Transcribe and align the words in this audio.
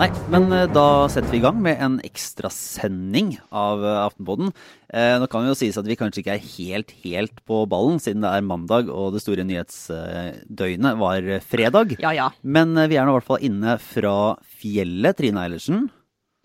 Nei, 0.00 0.06
men 0.32 0.46
eh, 0.56 0.64
da 0.72 0.84
setter 1.12 1.28
vi 1.34 1.40
i 1.40 1.42
gang 1.44 1.58
med 1.60 1.80
en 1.84 1.98
ekstrasending 2.06 3.34
av 3.52 3.82
eh, 3.84 3.98
Aftenpodden. 4.06 4.48
Eh, 4.88 5.16
nå 5.20 5.26
kan 5.28 5.44
det 5.44 5.50
jo 5.52 5.58
sies 5.60 5.76
at 5.76 5.88
vi 5.90 5.96
kanskje 6.00 6.22
ikke 6.22 6.36
er 6.38 6.46
helt, 6.54 6.94
helt 7.02 7.42
på 7.50 7.58
ballen, 7.68 8.00
siden 8.00 8.24
det 8.24 8.30
er 8.32 8.46
mandag 8.46 8.88
og 8.88 9.12
det 9.12 9.20
store 9.20 9.44
nyhetsdøgnet 9.44 10.96
var 11.02 11.28
fredag. 11.44 11.96
Ja, 12.00 12.14
ja. 12.16 12.30
Men 12.40 12.72
eh, 12.80 12.88
vi 12.88 12.96
er 12.96 13.04
nå 13.04 13.12
i 13.12 13.18
hvert 13.18 13.28
fall 13.28 13.44
inne 13.50 13.76
fra 13.82 14.14
fjellet. 14.62 15.18
Trine 15.20 15.44
Eilertsen, 15.44 15.88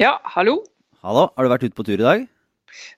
Ja, 0.02 0.18
hallo. 0.36 0.58
hallo. 1.06 1.30
Har 1.38 1.46
du 1.48 1.54
vært 1.54 1.70
ute 1.70 1.78
på 1.78 1.86
tur 1.88 1.96
i 2.02 2.04
dag? 2.10 2.26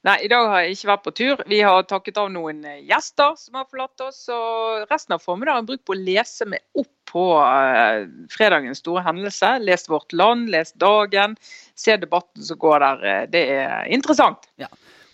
Nei, 0.07 0.17
i 0.25 0.29
dag 0.31 0.47
har 0.51 0.63
jeg 0.63 0.77
ikke 0.77 0.89
vært 0.91 1.05
på 1.05 1.13
tur. 1.19 1.43
Vi 1.49 1.59
har 1.65 1.87
takket 1.89 2.19
av 2.21 2.29
noen 2.33 2.63
eh, 2.67 2.83
gjester 2.87 3.35
som 3.39 3.59
har 3.59 3.67
forlatt 3.69 4.03
oss. 4.05 4.23
Og 4.33 4.85
resten 4.91 5.15
av 5.17 5.23
formiddagen 5.23 5.63
har 5.63 5.69
brukt 5.69 5.85
på 5.87 5.95
å 5.95 5.99
lese 5.99 6.47
meg 6.49 6.63
opp 6.77 6.91
på 7.07 7.23
uh, 7.39 8.03
fredagens 8.33 8.81
store 8.83 9.03
hendelse. 9.05 9.53
Lest 9.63 9.87
Vårt 9.91 10.11
Land, 10.15 10.49
lest 10.51 10.75
Dagen. 10.81 11.37
Se 11.79 11.95
debatten 11.99 12.43
som 12.43 12.59
går 12.59 12.83
der. 12.83 13.05
Eh, 13.13 13.23
Det 13.31 13.43
er 13.55 13.87
interessant. 13.93 14.49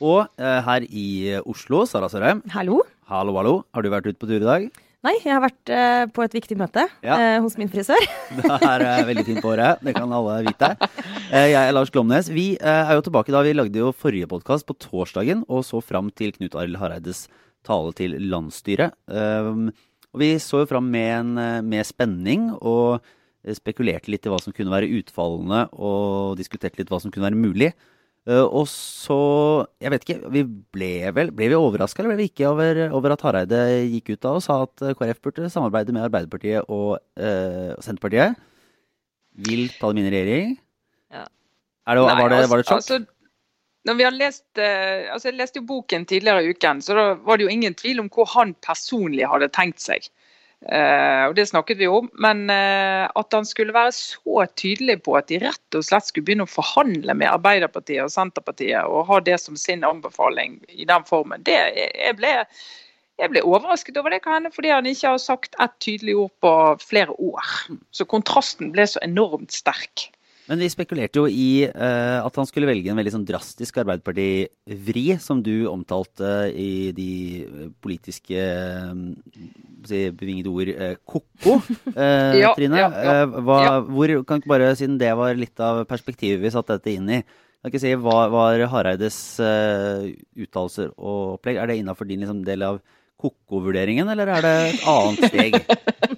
Og 0.03 0.25
uh, 0.25 0.59
her 0.65 0.87
i 0.89 1.37
Oslo, 1.45 1.85
Sara 1.89 2.09
Sørheim. 2.11 2.41
Hallo? 2.53 2.81
Hallo, 3.11 3.37
hallo. 3.37 3.59
Har 3.75 3.85
du 3.85 3.91
vært 3.93 4.09
ute 4.09 4.19
på 4.19 4.29
tur 4.31 4.41
i 4.41 4.47
dag? 4.47 4.67
Nei, 5.03 5.13
jeg 5.19 5.33
har 5.35 5.41
vært 5.43 5.71
uh, 5.75 6.03
på 6.15 6.23
et 6.23 6.35
viktig 6.37 6.55
møte 6.59 6.85
Ja. 7.03 7.15
uh, 7.19 7.39
hos 7.43 7.57
min 7.59 7.67
frisør. 7.71 7.99
Det 8.37 8.45
er 8.55 8.83
uh, 8.87 9.01
veldig 9.09 9.25
fint 9.27 9.41
på 9.43 9.51
håret. 9.51 9.81
Det 9.83 9.93
kan 9.97 10.11
alle 10.15 10.37
vite. 10.47 10.69
Eh, 11.27 11.49
Jeg 11.51 11.59
er 11.59 11.73
Lars 11.75 11.91
Glomnes. 11.91 12.29
Vi 12.31 12.53
er 12.63 12.93
jo 12.95 13.03
tilbake 13.03 13.33
da 13.35 13.41
vi 13.43 13.51
lagde 13.55 13.81
jo 13.81 13.91
forrige 13.91 14.29
podkast 14.31 14.67
på 14.69 14.77
torsdagen 14.79 15.43
og 15.51 15.65
så 15.67 15.81
fram 15.83 16.07
til 16.15 16.31
Knut 16.37 16.55
Arild 16.55 16.79
Hareides 16.79 17.25
tale 17.67 17.91
til 17.99 18.15
landsstyret. 18.31 18.95
Um, 19.11 19.69
Og 20.13 20.21
vi 20.21 20.31
så 20.39 20.61
jo 20.63 20.69
fram 20.69 20.87
med, 20.93 21.09
en, 21.17 21.63
med 21.67 21.83
spenning 21.89 22.51
og 22.61 23.01
spekulerte 23.57 24.11
litt 24.13 24.23
i 24.27 24.31
hva 24.31 24.37
som 24.39 24.53
kunne 24.55 24.71
være 24.71 24.87
utfallene 25.01 25.65
og 25.73 26.37
diskuterte 26.39 26.79
litt 26.79 26.91
hva 26.93 26.99
som 27.01 27.11
kunne 27.11 27.27
være 27.31 27.39
mulig. 27.39 27.71
Eh, 28.23 28.39
Og 28.39 28.67
så, 28.71 29.17
jeg 29.83 29.91
vet 29.91 30.05
ikke, 30.05 30.31
vi 30.31 30.43
ble 30.47 30.91
vel 31.15 31.31
Ble 31.35 31.49
vi 31.51 31.57
overraska 31.59 31.99
eller 31.99 32.13
ble 32.13 32.21
vi 32.23 32.29
ikke 32.31 32.47
over, 32.47 32.79
over 32.95 33.15
at 33.15 33.25
Hareide 33.27 33.63
gikk 33.91 34.13
ut 34.13 34.21
da 34.23 34.35
og 34.37 34.43
sa 34.45 34.61
at 34.63 34.83
eh, 34.85 34.95
KrF 34.95 35.19
burde 35.25 35.49
samarbeide 35.51 35.95
med 35.95 36.05
Arbeiderpartiet 36.07 36.69
og 36.71 37.01
uh, 37.19 37.73
Senterpartiet? 37.83 38.39
Vil 39.43 39.65
ta 39.75 39.89
dem 39.91 39.99
inn 39.99 40.07
i 40.07 40.13
regjering? 40.13 40.55
Ja. 41.11 41.25
Er 41.89 41.99
det, 41.99 42.05
Nei, 42.07 42.15
var, 42.21 42.31
det, 42.31 42.39
var 42.47 42.61
det 42.61 42.63
et 42.63 42.71
sjokk? 42.71 42.79
altså, 42.79 42.99
når 43.83 43.99
vi 43.99 44.07
har 44.07 44.15
lest, 44.15 44.45
uh, 44.55 45.11
altså 45.11 45.31
Jeg 45.33 45.39
leste 45.41 45.59
jo 45.59 45.67
boken 45.73 46.07
tidligere 46.07 46.45
i 46.45 46.53
uken, 46.55 46.79
så 46.85 46.95
da 46.95 47.07
var 47.27 47.41
det 47.41 47.49
jo 47.49 47.51
ingen 47.51 47.75
tvil 47.75 47.99
om 48.05 48.11
hvor 48.13 48.29
han 48.37 48.55
personlig 48.63 49.27
hadde 49.27 49.51
tenkt 49.51 49.83
seg. 49.83 50.07
Eh, 50.71 51.23
og 51.27 51.35
Det 51.35 51.47
snakket 51.49 51.81
vi 51.81 51.89
om. 51.91 52.07
Men 52.13 52.45
eh, 52.49 53.03
at 53.07 53.35
han 53.35 53.45
skulle 53.45 53.75
være 53.75 53.91
så 53.95 54.45
tydelig 54.55 55.01
på 55.03 55.17
at 55.19 55.27
de 55.31 55.41
rett 55.43 55.77
og 55.77 55.85
slett 55.85 56.07
skulle 56.07 56.27
begynne 56.29 56.47
å 56.47 56.53
forhandle 56.53 57.15
med 57.17 57.31
Arbeiderpartiet 57.31 58.05
og 58.05 58.13
Senterpartiet 58.13 58.87
og 58.87 59.07
ha 59.09 59.19
det 59.23 59.39
som 59.41 59.59
sin 59.59 59.83
anbefaling 59.87 60.61
i 60.69 60.87
den 60.89 61.05
formen, 61.07 61.43
det 61.43 61.59
jeg 61.75 62.15
ble, 62.19 62.33
jeg 63.19 63.33
ble 63.33 63.43
overrasket 63.45 63.97
over 63.99 64.13
det, 64.13 64.23
kan 64.25 64.47
fordi 64.53 64.71
han 64.73 64.87
ikke 64.89 65.15
har 65.15 65.21
sagt 65.21 65.57
ett 65.61 65.75
tydelig 65.83 66.15
ord 66.25 66.33
på 66.43 66.53
flere 66.83 67.15
år. 67.19 67.53
Så 67.91 68.07
kontrasten 68.09 68.71
ble 68.75 68.87
så 68.89 69.01
enormt 69.03 69.53
sterk. 69.55 70.09
Men 70.49 70.59
vi 70.59 70.67
spekulerte 70.71 71.21
jo 71.21 71.27
i 71.29 71.63
uh, 71.69 72.19
at 72.19 72.39
han 72.39 72.47
skulle 72.49 72.67
velge 72.67 72.91
en 72.91 72.99
veldig 72.99 73.13
sånn 73.13 73.27
drastisk 73.27 73.77
Arbeiderparti-vri, 73.79 75.05
som 75.23 75.39
du 75.43 75.69
omtalte 75.71 76.31
i 76.51 76.91
de 76.95 77.11
eh, 77.45 77.69
politiske 77.83 78.41
eh, 78.43 80.09
bevingede 80.19 80.51
ord 80.51 80.71
uh, 80.73 80.89
ko-ko, 81.07 81.59
uh, 81.93 82.33
Ja, 82.43 82.51
Trine. 82.57 82.81
ja, 82.81 82.89
ja, 82.91 83.23
hva. 83.39 83.61
Hvor, 83.87 84.15
kan 84.27 84.41
ikke 84.41 84.51
bare, 84.51 84.73
Siden 84.79 84.99
det 84.99 85.13
var 85.15 85.39
litt 85.39 85.63
av 85.63 85.85
perspektivet 85.87 86.43
vi 86.43 86.51
satte 86.51 86.75
dette 86.75 86.91
inn 86.91 87.07
i, 87.07 87.21
kan 87.63 87.71
ikke 87.71 87.79
si, 87.85 87.93
hva 87.95 88.25
var 88.27 88.65
Hareides 88.73 89.17
uttalelser 89.39 90.89
og 90.97 91.37
opplegg? 91.37 91.61
Er 91.61 91.71
det 91.71 91.77
innafor 91.79 92.09
din 92.09 92.25
liksom, 92.25 92.43
del 92.43 92.65
av 92.67 92.81
ko-ko-vurderingen, 93.23 94.11
eller 94.11 94.33
er 94.35 94.43
det 94.43 94.55
et 94.73 94.89
annet 94.91 95.31
steg? 95.31 95.55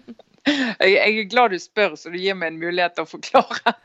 Jeg, 0.86 1.18
er 1.20 1.30
glad 1.30 1.54
du 1.54 1.60
spør, 1.60 1.96
så 1.98 2.12
du 2.14 2.18
gir 2.20 2.36
meg 2.38 2.54
en 2.54 2.60
mulighet 2.62 2.96
til 2.98 3.06
å 3.06 3.10
forklare. 3.10 3.74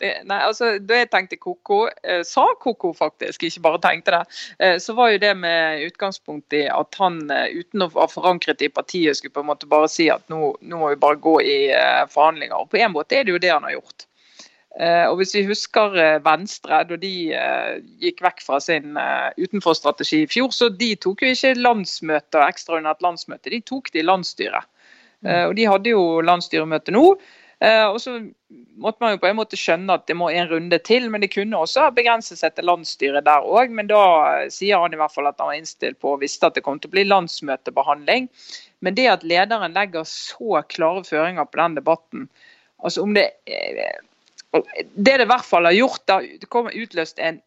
Det, 0.00 0.08
nei, 0.24 0.38
altså, 0.40 0.74
Da 0.80 1.02
jeg 1.02 1.10
tenkte 1.12 1.36
koko, 1.36 1.84
eh, 2.02 2.22
sa 2.26 2.46
koko 2.60 2.94
faktisk, 2.96 3.44
ikke 3.44 3.62
bare 3.66 3.80
tenkte 3.84 4.14
det, 4.14 4.38
eh, 4.58 4.76
så 4.80 4.94
var 4.96 5.12
jo 5.12 5.20
det 5.20 5.34
med 5.36 5.84
utgangspunkt 5.84 6.56
i 6.56 6.64
at 6.72 6.96
han 7.00 7.20
eh, 7.32 7.60
uten 7.60 7.84
å 7.84 7.90
ha 7.94 8.08
forankret 8.10 8.64
i 8.64 8.70
partiet, 8.72 9.18
skulle 9.18 9.36
på 9.36 9.44
en 9.44 9.50
måte 9.52 9.68
bare 9.70 9.90
si 9.92 10.08
at 10.12 10.24
nå, 10.32 10.54
nå 10.64 10.80
må 10.80 10.90
vi 10.94 11.00
bare 11.04 11.20
gå 11.20 11.36
i 11.44 11.58
eh, 11.76 12.02
forhandlinger. 12.10 12.56
Og 12.56 12.72
på 12.72 12.80
en 12.80 12.96
måte 12.96 13.20
er 13.20 13.28
det 13.28 13.36
jo 13.36 13.42
det 13.44 13.52
han 13.52 13.68
har 13.68 13.76
gjort. 13.76 14.08
Eh, 14.80 15.04
og 15.06 15.20
Hvis 15.20 15.36
vi 15.36 15.46
husker 15.52 16.00
eh, 16.00 16.18
Venstre, 16.24 16.82
da 16.88 17.00
de 17.04 17.14
gikk 18.02 18.24
vekk 18.24 18.44
fra 18.48 18.60
sin 18.64 18.96
utenforstrategi 19.36 20.24
i 20.24 20.30
fjor, 20.30 20.52
så 20.56 20.72
de 20.72 20.94
tok 20.96 21.24
jo 21.24 21.34
ikke 21.36 21.56
landsmøte 21.60 22.40
og 22.40 22.48
ekstraordinært 22.48 23.04
landsmøte, 23.04 23.52
de 23.52 23.60
tok 23.64 23.92
det 23.92 24.02
i 24.02 24.08
landsstyret. 24.08 24.72
Eh, 25.24 25.46
Og 25.48 25.56
De 25.56 25.66
hadde 25.68 25.94
jo 25.94 26.20
landsstyremøte 26.24 26.94
nå. 26.94 27.04
eh, 27.60 27.86
Og 27.88 28.00
så 28.00 28.18
måtte 28.76 29.00
man 29.00 29.14
jo 29.14 29.20
på 29.22 29.28
en 29.30 29.38
måte 29.38 29.58
skjønne 29.58 29.94
at 29.94 30.06
det 30.06 30.16
må 30.16 30.30
en 30.30 30.48
runde 30.50 30.78
til, 30.84 31.08
men 31.10 31.20
det 31.20 31.32
kunne 31.34 31.56
også 31.56 31.90
begrenses 31.94 32.40
til 32.44 32.64
landsstyret 32.64 33.24
der 33.24 33.46
òg. 33.46 33.70
Men 33.70 33.88
da 33.90 34.02
eh, 34.42 34.48
sier 34.52 34.82
han 34.82 34.92
i 34.92 35.00
hvert 35.00 35.14
fall 35.14 35.30
at 35.30 35.38
han 35.38 35.52
var 35.52 35.60
innstilt 35.60 36.00
på 36.00 36.14
og 36.14 36.20
visste 36.24 36.46
at 36.46 36.54
det 36.58 36.64
kom 36.66 36.80
til 36.80 36.92
å 36.92 36.96
bli 36.96 37.06
landsmøtebehandling. 37.08 38.28
Men 38.80 38.94
det 38.94 39.08
at 39.08 39.24
lederen 39.24 39.72
legger 39.72 40.04
så 40.04 40.60
klare 40.68 41.04
føringer 41.04 41.48
på 41.48 41.62
den 41.62 41.80
debatten 41.80 42.28
altså 42.84 43.02
om 43.02 43.14
det 43.14 43.30
Det 44.54 45.16
det 45.16 45.24
i 45.24 45.26
hvert 45.26 45.46
fall 45.46 45.64
har 45.66 45.74
gjort, 45.74 46.06
det 46.06 46.46
kommer 46.52 46.76
utløst 46.78 47.18
en 47.18 47.40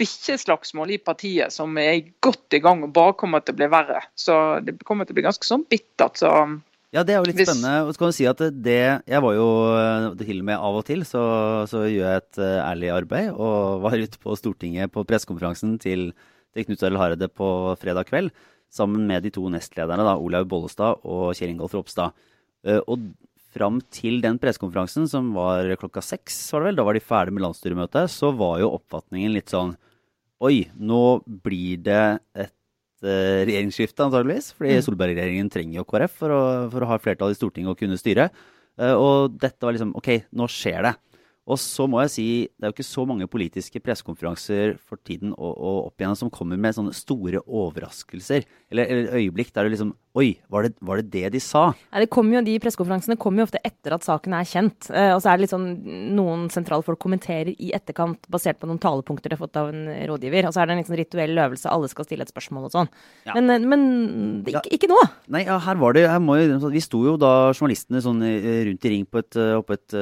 bikkjeslagsmål 0.00 0.94
i 0.94 0.98
partiet 1.02 1.52
som 1.52 1.76
er 1.78 2.06
godt 2.24 2.56
i 2.56 2.60
gang 2.64 2.82
og 2.86 2.94
bare 2.96 3.16
kommer 3.20 3.42
til 3.44 3.52
å 3.52 3.58
bli 3.58 3.68
verre. 3.68 4.00
Så 4.16 4.60
det 4.64 4.78
kommer 4.86 5.04
til 5.04 5.12
å 5.12 5.18
bli 5.18 5.26
ganske 5.26 5.44
sånn 5.44 5.66
bittert. 5.68 6.22
så... 6.22 6.30
Ja, 6.94 7.02
det 7.02 7.14
er 7.16 7.18
jo 7.18 7.26
litt 7.26 7.36
Hvis- 7.40 7.48
spennende. 7.50 7.86
Og 7.88 7.92
så 7.94 7.98
kan 7.98 8.12
du 8.12 8.14
si 8.14 8.26
at 8.30 8.38
det 8.38 9.02
Jeg 9.10 9.20
var 9.24 9.34
jo 9.34 9.46
eh, 9.74 10.14
til 10.22 10.38
og 10.40 10.46
med 10.46 10.58
av 10.58 10.76
og 10.78 10.84
til, 10.86 11.02
så, 11.02 11.22
så 11.66 11.82
gjør 11.90 12.06
jeg 12.06 12.22
et 12.22 12.38
eh, 12.38 12.60
ærlig 12.62 12.90
arbeid. 12.94 13.32
Og 13.34 13.80
var 13.84 13.98
ute 13.98 14.18
på 14.22 14.36
Stortinget 14.38 14.92
på 14.94 15.02
pressekonferansen 15.08 15.78
til, 15.82 16.12
til 16.54 16.64
Knut 16.68 16.82
Arild 16.86 17.00
Hareide 17.02 17.28
på 17.28 17.48
fredag 17.82 18.06
kveld. 18.12 18.30
Sammen 18.70 19.06
med 19.10 19.22
de 19.26 19.30
to 19.34 19.42
nestlederne, 19.50 20.02
da, 20.06 20.14
Olaug 20.18 20.48
Bollestad 20.50 21.02
og 21.06 21.34
Kjell 21.34 21.52
Ingolf 21.54 21.74
Ropstad. 21.74 22.14
Eh, 22.66 22.80
Og 22.86 23.10
fram 23.54 23.80
til 23.94 24.20
den 24.22 24.38
pressekonferansen, 24.42 25.06
som 25.06 25.28
var 25.34 25.68
klokka 25.78 26.02
seks, 26.02 26.38
var 26.52 26.64
det 26.64 26.70
vel, 26.72 26.78
da 26.80 26.86
var 26.88 26.96
de 26.96 27.02
ferdig 27.06 27.34
med 27.36 27.44
landsstyremøtet, 27.44 28.10
så 28.10 28.32
var 28.34 28.58
jo 28.62 28.72
oppfatningen 28.74 29.34
litt 29.34 29.50
sånn 29.52 29.76
Oi, 30.42 30.64
nå 30.74 31.22
blir 31.24 31.78
det 31.86 32.00
et 32.34 32.50
regjeringsskifte, 33.04 34.06
antageligvis. 34.06 34.52
Fordi 34.56 34.80
Solberg-regjeringen 34.86 35.50
trenger 35.52 35.80
jo 35.80 35.86
KrF 35.88 36.18
for 36.22 36.34
å, 36.34 36.42
for 36.72 36.84
å 36.84 36.90
ha 36.92 37.00
flertall 37.02 37.34
i 37.34 37.38
Stortinget 37.38 37.74
og 37.74 37.80
kunne 37.80 37.98
styre. 38.00 38.30
Eh, 38.80 38.94
og 38.94 39.36
dette 39.40 39.62
var 39.64 39.76
liksom 39.76 39.94
OK, 39.98 40.10
nå 40.34 40.48
skjer 40.50 40.88
det. 40.88 40.94
Og 41.44 41.60
så 41.60 41.84
må 41.90 42.00
jeg 42.04 42.12
si, 42.14 42.26
det 42.56 42.64
er 42.64 42.70
jo 42.72 42.76
ikke 42.78 42.86
så 42.86 43.04
mange 43.08 43.28
politiske 43.28 43.80
pressekonferanser 43.84 44.78
for 44.80 45.00
tiden 45.04 45.34
og, 45.36 45.52
og 45.52 45.78
opp 45.90 46.00
igjen 46.00 46.16
som 46.16 46.32
kommer 46.32 46.60
med 46.60 46.76
sånne 46.76 46.94
store 46.96 47.42
overraskelser. 47.44 48.46
Eller, 48.72 48.88
eller 48.88 49.18
øyeblikk 49.20 49.52
der 49.52 49.68
det 49.68 49.76
liksom 49.76 49.92
Oi, 50.14 50.36
var 50.46 50.62
det, 50.62 50.76
var 50.78 51.00
det 51.00 51.08
det 51.10 51.32
de 51.34 51.40
sa? 51.42 51.72
Nei, 51.90 52.04
det 52.04 52.10
kommer 52.14 52.36
jo, 52.36 52.42
De 52.46 52.52
pressekonferansene 52.62 53.16
kommer 53.18 53.42
jo 53.42 53.48
ofte 53.48 53.58
etter 53.66 53.96
at 53.96 54.04
saken 54.06 54.36
er 54.38 54.46
kjent. 54.46 54.86
Eh, 54.94 55.10
og 55.10 55.18
så 55.18 55.32
er 55.32 55.34
det 55.34 55.42
litt 55.42 55.54
sånn 55.54 55.64
noen 56.14 56.44
sentrale 56.54 56.86
folk 56.86 57.00
kommenterer 57.02 57.50
i 57.50 57.72
etterkant 57.74 58.28
basert 58.30 58.60
på 58.60 58.68
noen 58.70 58.78
talepunkter 58.78 59.32
de 59.32 59.34
har 59.34 59.42
fått 59.42 59.58
av 59.58 59.72
en 59.72 59.88
rådgiver. 60.06 60.46
Og 60.46 60.54
så 60.54 60.62
er 60.62 60.70
det 60.70 60.76
en 60.76 60.82
litt 60.84 60.90
sånn 60.92 61.00
rituell 61.00 61.42
øvelse, 61.48 61.72
alle 61.72 61.90
skal 61.90 62.06
stille 62.06 62.22
et 62.28 62.30
spørsmål 62.30 62.68
og 62.68 62.76
sånn. 62.76 62.92
Ja. 63.26 63.34
Men, 63.34 63.50
eh, 63.56 63.66
men 63.74 63.82
det, 64.46 64.54
ikke, 64.54 64.70
ikke 64.78 64.92
nå! 64.92 65.00
Nei, 65.34 65.42
ja, 65.48 65.58
her 65.66 65.82
var 65.82 65.98
det 65.98 66.06
her 66.06 66.22
må 66.22 66.38
jo, 66.38 66.70
Vi 66.70 66.84
sto 66.86 67.02
jo 67.08 67.16
da 67.18 67.50
journalistene 67.50 68.04
sånn 68.06 68.22
eh, 68.28 68.62
rundt 68.70 68.86
i 68.86 68.94
ring 68.94 69.10
på 69.10 69.18
et, 69.18 69.34
eh, 69.34 69.56
oppe 69.58 69.80
et, 69.80 69.98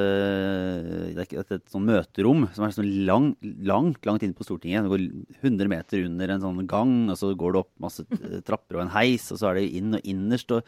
det 1.16 1.25
ikke- 1.32 1.43
et, 1.46 1.52
et 1.58 1.73
sånn 1.73 1.88
møterom 1.88 2.46
som 2.55 2.64
er 2.67 2.76
sånn 2.76 2.90
lang, 3.08 3.32
langt 3.64 4.05
langt 4.06 4.23
inne 4.23 4.37
på 4.37 4.44
Stortinget. 4.46 4.84
Det 4.84 4.93
går 4.93 5.06
100 5.43 5.73
meter 5.73 6.05
under 6.06 6.29
en 6.37 6.44
sånn 6.44 6.67
gang, 6.70 6.94
og 7.11 7.17
så 7.19 7.32
går 7.34 7.52
det 7.56 7.62
opp 7.64 7.73
masse 7.81 8.05
eh, 8.20 8.40
trapper 8.44 8.79
og 8.79 8.87
en 8.87 8.94
heis, 8.96 9.31
og 9.32 9.40
så 9.40 9.50
er 9.50 9.61
det 9.62 9.73
inn 9.81 9.96
og 9.96 10.05
innerst 10.05 10.52
og 10.52 10.62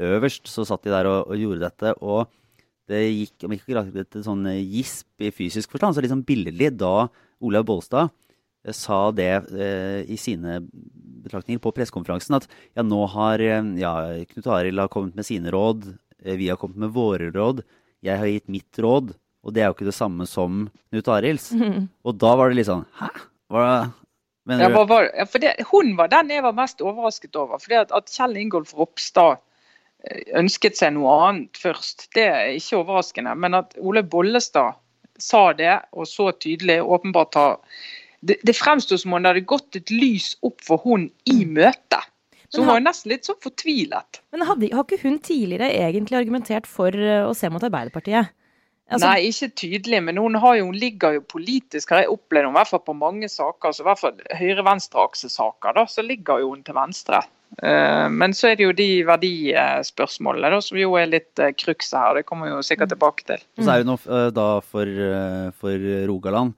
øverst 0.00 0.46
så 0.48 0.64
satt 0.68 0.84
de 0.86 0.92
der 0.94 1.08
og, 1.10 1.32
og 1.32 1.40
gjorde 1.40 1.64
dette. 1.66 1.96
og 2.00 2.28
det 2.90 3.04
gikk 3.06 3.44
om 3.46 3.54
ikke 3.54 3.76
akkurat 3.78 4.16
et 4.18 4.24
sånn 4.26 4.46
gisp 4.66 5.22
i 5.22 5.30
fysisk 5.34 5.70
forstand, 5.70 5.94
så 5.94 6.02
litt 6.02 6.12
sånn 6.12 6.26
billedlig 6.26 6.72
da 6.80 7.06
Olaug 7.40 7.68
Bollestad 7.68 8.10
eh, 8.64 8.74
sa 8.76 9.10
det 9.14 9.30
eh, 9.54 10.00
i 10.10 10.18
sine 10.18 10.58
betraktninger 11.24 11.62
på 11.62 11.72
pressekonferansen, 11.76 12.38
at 12.40 12.48
ja, 12.74 12.82
nå 12.86 13.04
har 13.14 13.42
eh, 13.44 13.72
ja, 13.80 13.94
Knut 14.32 14.48
Arild 14.50 14.82
kommet 14.92 15.18
med 15.18 15.28
sine 15.28 15.52
råd, 15.54 15.92
vi 16.20 16.50
har 16.50 16.58
kommet 16.60 16.82
med 16.82 16.92
våre 16.92 17.30
råd, 17.32 17.62
jeg 18.04 18.20
har 18.20 18.28
gitt 18.28 18.50
mitt 18.52 18.80
råd, 18.82 19.14
og 19.44 19.54
det 19.56 19.62
er 19.62 19.70
jo 19.70 19.76
ikke 19.76 19.88
det 19.88 19.96
samme 19.96 20.26
som 20.28 20.66
Knut 20.90 21.08
Arilds. 21.08 21.50
Og 22.04 22.16
da 22.20 22.34
var 22.36 22.50
det 22.50 22.60
litt 22.60 22.68
sånn 22.68 22.84
Hæ? 23.00 23.08
Hva 23.50 23.66
mener 24.46 24.68
du? 24.68 24.74
hva 24.76 24.82
var, 24.88 25.06
ja, 25.16 25.24
for 25.28 25.42
det, 25.42 25.54
hun 25.70 25.94
var 25.98 26.10
den 26.12 26.30
jeg 26.32 26.44
var 26.44 26.56
mest 26.56 26.82
overrasket 26.84 27.38
over. 27.40 27.58
fordi 27.62 27.80
at, 27.80 27.94
at 27.96 28.12
Kjell 28.12 28.36
Ingolf 28.40 28.74
Ropstad 28.78 29.40
ønsket 30.38 30.78
seg 30.78 30.94
noe 30.96 31.12
annet 31.26 31.60
først. 31.60 32.08
Det 32.16 32.26
er 32.28 32.52
ikke 32.56 32.80
overraskende. 32.80 33.34
Men 33.36 33.58
at 33.58 33.74
Ole 33.80 34.02
Bollestad 34.06 34.78
sa 35.20 35.50
det, 35.56 35.74
og 35.92 36.08
så 36.08 36.30
tydelig 36.32 36.80
åpenbart 36.82 37.36
har 37.40 37.58
Det, 38.20 38.34
det 38.44 38.52
fremsto 38.52 38.98
som 39.00 39.14
om 39.16 39.22
det 39.22 39.30
hadde 39.30 39.48
gått 39.48 39.76
et 39.78 39.90
lys 39.90 40.34
opp 40.44 40.60
for 40.60 40.82
hun 40.84 41.06
i 41.24 41.46
møtet. 41.48 42.04
Så 42.52 42.60
hun 42.60 42.68
var 42.68 42.82
nesten 42.84 43.14
litt 43.14 43.24
sånn 43.24 43.38
fortvilet. 43.40 44.18
Men 44.34 44.44
hadde, 44.44 44.68
har 44.74 44.84
ikke 44.84 44.98
hun 45.06 45.16
tidligere 45.24 45.70
egentlig 45.72 46.18
argumentert 46.18 46.68
for 46.68 46.92
eh, 46.92 47.22
å 47.24 47.32
se 47.32 47.48
mot 47.48 47.64
Arbeiderpartiet? 47.64 48.28
Altså, 48.90 49.06
Nei, 49.06 49.30
ikke 49.30 49.52
tydelig, 49.54 50.00
men 50.02 50.18
hun, 50.18 50.34
jo, 50.34 50.64
hun, 50.66 50.74
ligger 50.74 51.14
jo 51.14 51.26
politisk, 51.30 51.92
har 51.94 52.02
jeg 52.02 52.10
opplevd 52.10 52.48
henne, 52.48 52.54
i 52.56 52.58
hvert 52.58 52.70
fall 52.72 52.82
på 52.82 52.96
mange 52.98 53.28
saker, 53.30 53.74
så 53.74 53.84
i 53.84 53.86
hvert 53.86 54.00
fall 54.00 54.24
høyre-venstre-aksesaker, 54.40 55.76
da, 55.76 55.84
så 55.86 56.02
ligger 56.02 56.42
jo 56.42 56.50
hun 56.54 56.64
til 56.66 56.74
venstre. 56.74 57.22
Uh, 57.62 58.06
men 58.10 58.34
så 58.34 58.50
er 58.50 58.58
det 58.58 58.66
jo 58.66 58.74
de 58.78 58.88
verdispørsmålene 59.06 60.52
da, 60.54 60.60
som 60.62 60.78
jo 60.78 60.94
er 60.98 61.10
litt 61.10 61.42
uh, 61.42 61.50
krukset 61.54 61.98
her. 61.98 62.18
Det 62.18 62.26
kommer 62.26 62.46
vi 62.46 62.54
jo 62.54 62.66
sikkert 62.66 62.92
tilbake 62.94 63.26
til. 63.26 63.46
Og 63.58 63.66
så 63.66 63.76
er 63.76 63.86
noe 63.86 64.02
uh, 64.06 64.28
da 64.34 64.48
for, 64.62 65.06
for 65.62 65.88
Rogaland 66.10 66.54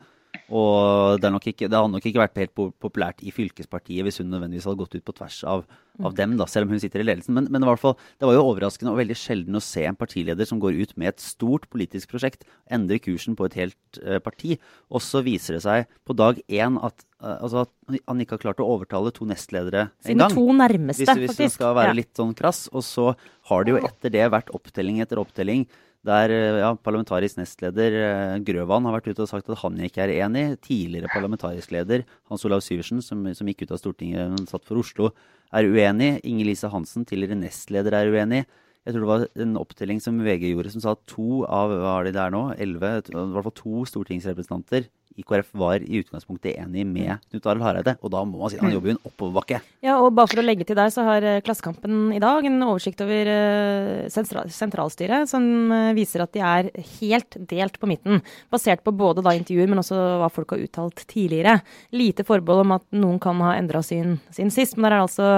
og 0.52 1.20
det, 1.22 1.30
ikke, 1.48 1.64
det, 1.64 1.78
hadde 1.78 1.94
nok 1.94 2.06
ikke 2.08 2.20
vært 2.20 2.40
helt 2.42 2.52
populært 2.82 3.22
i 3.24 3.32
fylkespartiet 3.32 4.04
hvis 4.04 4.20
hun 4.20 4.28
nødvendigvis 4.34 4.66
hadde 4.68 4.82
gått 4.82 4.96
ut 4.98 5.04
på 5.06 5.14
tvers 5.16 5.38
av, 5.48 5.62
av 6.04 6.16
dem, 6.18 6.34
da, 6.36 6.44
selv 6.50 6.68
om 6.68 6.74
hun 6.74 6.82
sitter 6.82 7.00
i 7.00 7.06
ledelsen. 7.06 7.32
Men, 7.38 7.46
men 7.48 7.64
i 7.64 7.68
hvert 7.70 7.80
fall, 7.80 7.94
det 8.20 8.28
var 8.28 8.36
jo 8.36 8.44
overraskende 8.50 8.92
og 8.92 8.98
veldig 9.00 9.16
sjelden 9.16 9.56
å 9.56 9.62
se 9.64 9.86
en 9.88 9.96
partileder 9.96 10.48
som 10.48 10.60
går 10.60 10.76
ut 10.82 10.92
med 11.00 11.14
et 11.14 11.24
stort 11.24 11.64
politisk 11.72 12.12
prosjekt, 12.12 12.44
endre 12.68 13.00
kursen 13.00 13.38
på 13.38 13.48
et 13.48 13.56
helt 13.62 14.02
uh, 14.02 14.18
parti. 14.24 14.58
Og 14.92 15.00
så 15.04 15.22
viser 15.24 15.56
det 15.56 15.62
seg 15.64 15.94
på 16.04 16.16
dag 16.20 16.42
én 16.52 16.76
at, 16.84 17.06
uh, 17.24 17.38
altså 17.38 17.64
at 17.64 18.02
han 18.10 18.20
ikke 18.20 18.36
har 18.36 18.44
klart 18.44 18.60
å 18.60 18.68
overtale 18.74 19.14
to 19.16 19.28
nestledere 19.28 19.86
en 20.04 20.20
gang. 20.26 20.36
To 20.36 20.44
nærmeste, 20.58 21.06
hvis, 21.06 21.22
hvis 21.22 21.32
faktisk. 21.38 21.56
skal 21.62 21.78
være 21.80 21.96
litt 21.96 22.12
sånn 22.18 22.36
krass. 22.36 22.66
Og 22.76 22.84
så 22.84 23.14
har 23.48 23.64
det 23.64 23.72
jo 23.72 23.80
etter 23.80 24.12
det 24.12 24.28
vært 24.36 24.52
opptelling 24.52 25.00
etter 25.00 25.22
opptelling 25.22 25.64
der 26.06 26.32
eh, 26.34 26.58
ja, 26.58 26.72
parlamentarisk 26.74 27.38
nestleder 27.38 27.94
eh, 27.98 28.40
Grøvan 28.42 28.88
har 28.88 28.96
vært 28.96 29.12
ute 29.12 29.22
og 29.22 29.30
sagt 29.30 29.50
at 29.50 29.60
han 29.60 29.78
ikke 29.86 30.02
er 30.04 30.14
enig. 30.24 30.56
Tidligere 30.64 31.10
parlamentarisk 31.12 31.74
leder 31.74 32.02
Hans 32.30 32.46
Olav 32.48 32.64
Syversen, 32.66 33.02
som, 33.04 33.22
som 33.38 33.50
gikk 33.50 33.64
ut 33.64 33.76
av 33.76 33.82
Stortinget, 33.82 34.32
men 34.34 34.50
satt 34.50 34.66
for 34.66 34.82
Oslo, 34.82 35.12
er 35.54 35.68
uenig. 35.70 36.16
Inger-Lise 36.26 36.72
Hansen, 36.72 37.06
tidligere 37.06 37.38
nestleder, 37.38 37.94
er 37.94 38.10
uenig. 38.10 38.42
Jeg 38.82 38.96
tror 38.96 39.04
det 39.04 39.12
var 39.12 39.26
en 39.44 39.58
opptelling 39.60 40.00
som 40.02 40.18
VG 40.26 40.48
gjorde 40.50 40.72
som 40.74 40.82
sa 40.82 40.96
at 40.96 41.04
to 41.06 41.44
av 41.46 41.70
hva 41.70 42.00
er 42.00 42.08
det 42.08 42.16
der 42.16 42.34
nå, 42.34 42.48
11, 42.56 43.12
i 43.12 43.34
hvert 43.36 43.46
fall 43.46 43.58
to 43.60 43.84
stortingsrepresentanter 43.92 44.88
i 45.16 45.24
KrF 45.26 45.50
var 45.58 45.82
i 45.82 46.00
utgangspunktet 46.00 46.56
enig 46.56 46.84
med 46.88 47.20
Knut 47.30 47.46
Arild 47.48 47.64
Hareide. 47.66 47.94
Og 48.00 48.12
da 48.12 48.22
må 48.26 48.40
man 48.40 48.52
si 48.52 48.58
at 48.58 48.64
han 48.64 48.74
jobber 48.74 48.92
jo 48.92 48.94
en 48.96 49.02
oppoverbakke. 49.08 49.60
Ja, 49.84 49.98
og 50.00 50.14
bare 50.16 50.30
for 50.30 50.40
å 50.40 50.44
legge 50.44 50.66
til 50.66 50.78
der, 50.78 50.92
så 50.94 51.04
har 51.06 51.26
eh, 51.26 51.40
Klassekampen 51.44 52.12
i 52.16 52.20
dag 52.22 52.46
en 52.48 52.58
oversikt 52.64 53.02
over 53.04 53.30
eh, 53.32 54.08
sentralstyret 54.12 55.30
som 55.30 55.44
eh, 55.74 55.92
viser 55.96 56.24
at 56.24 56.32
de 56.34 56.44
er 56.46 56.70
helt 57.00 57.38
delt 57.50 57.78
på 57.82 57.90
midten. 57.90 58.22
Basert 58.52 58.84
på 58.86 58.94
både 58.96 59.24
da 59.24 59.34
intervjuer, 59.36 59.70
men 59.70 59.82
også 59.82 59.98
hva 60.22 60.30
folk 60.32 60.54
har 60.54 60.64
uttalt 60.64 61.04
tidligere. 61.10 61.58
Lite 61.94 62.26
forbehold 62.28 62.64
om 62.66 62.76
at 62.78 62.86
noen 62.96 63.20
kan 63.22 63.42
ha 63.44 63.54
endra 63.58 63.84
sin, 63.84 64.16
sin, 64.32 64.52
sist, 64.54 64.78
men 64.78 64.88
der 64.88 64.96
er 64.96 65.02
det 65.02 65.08
altså 65.10 65.30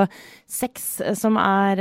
seks 0.54 0.88
som 1.18 1.38
er 1.40 1.80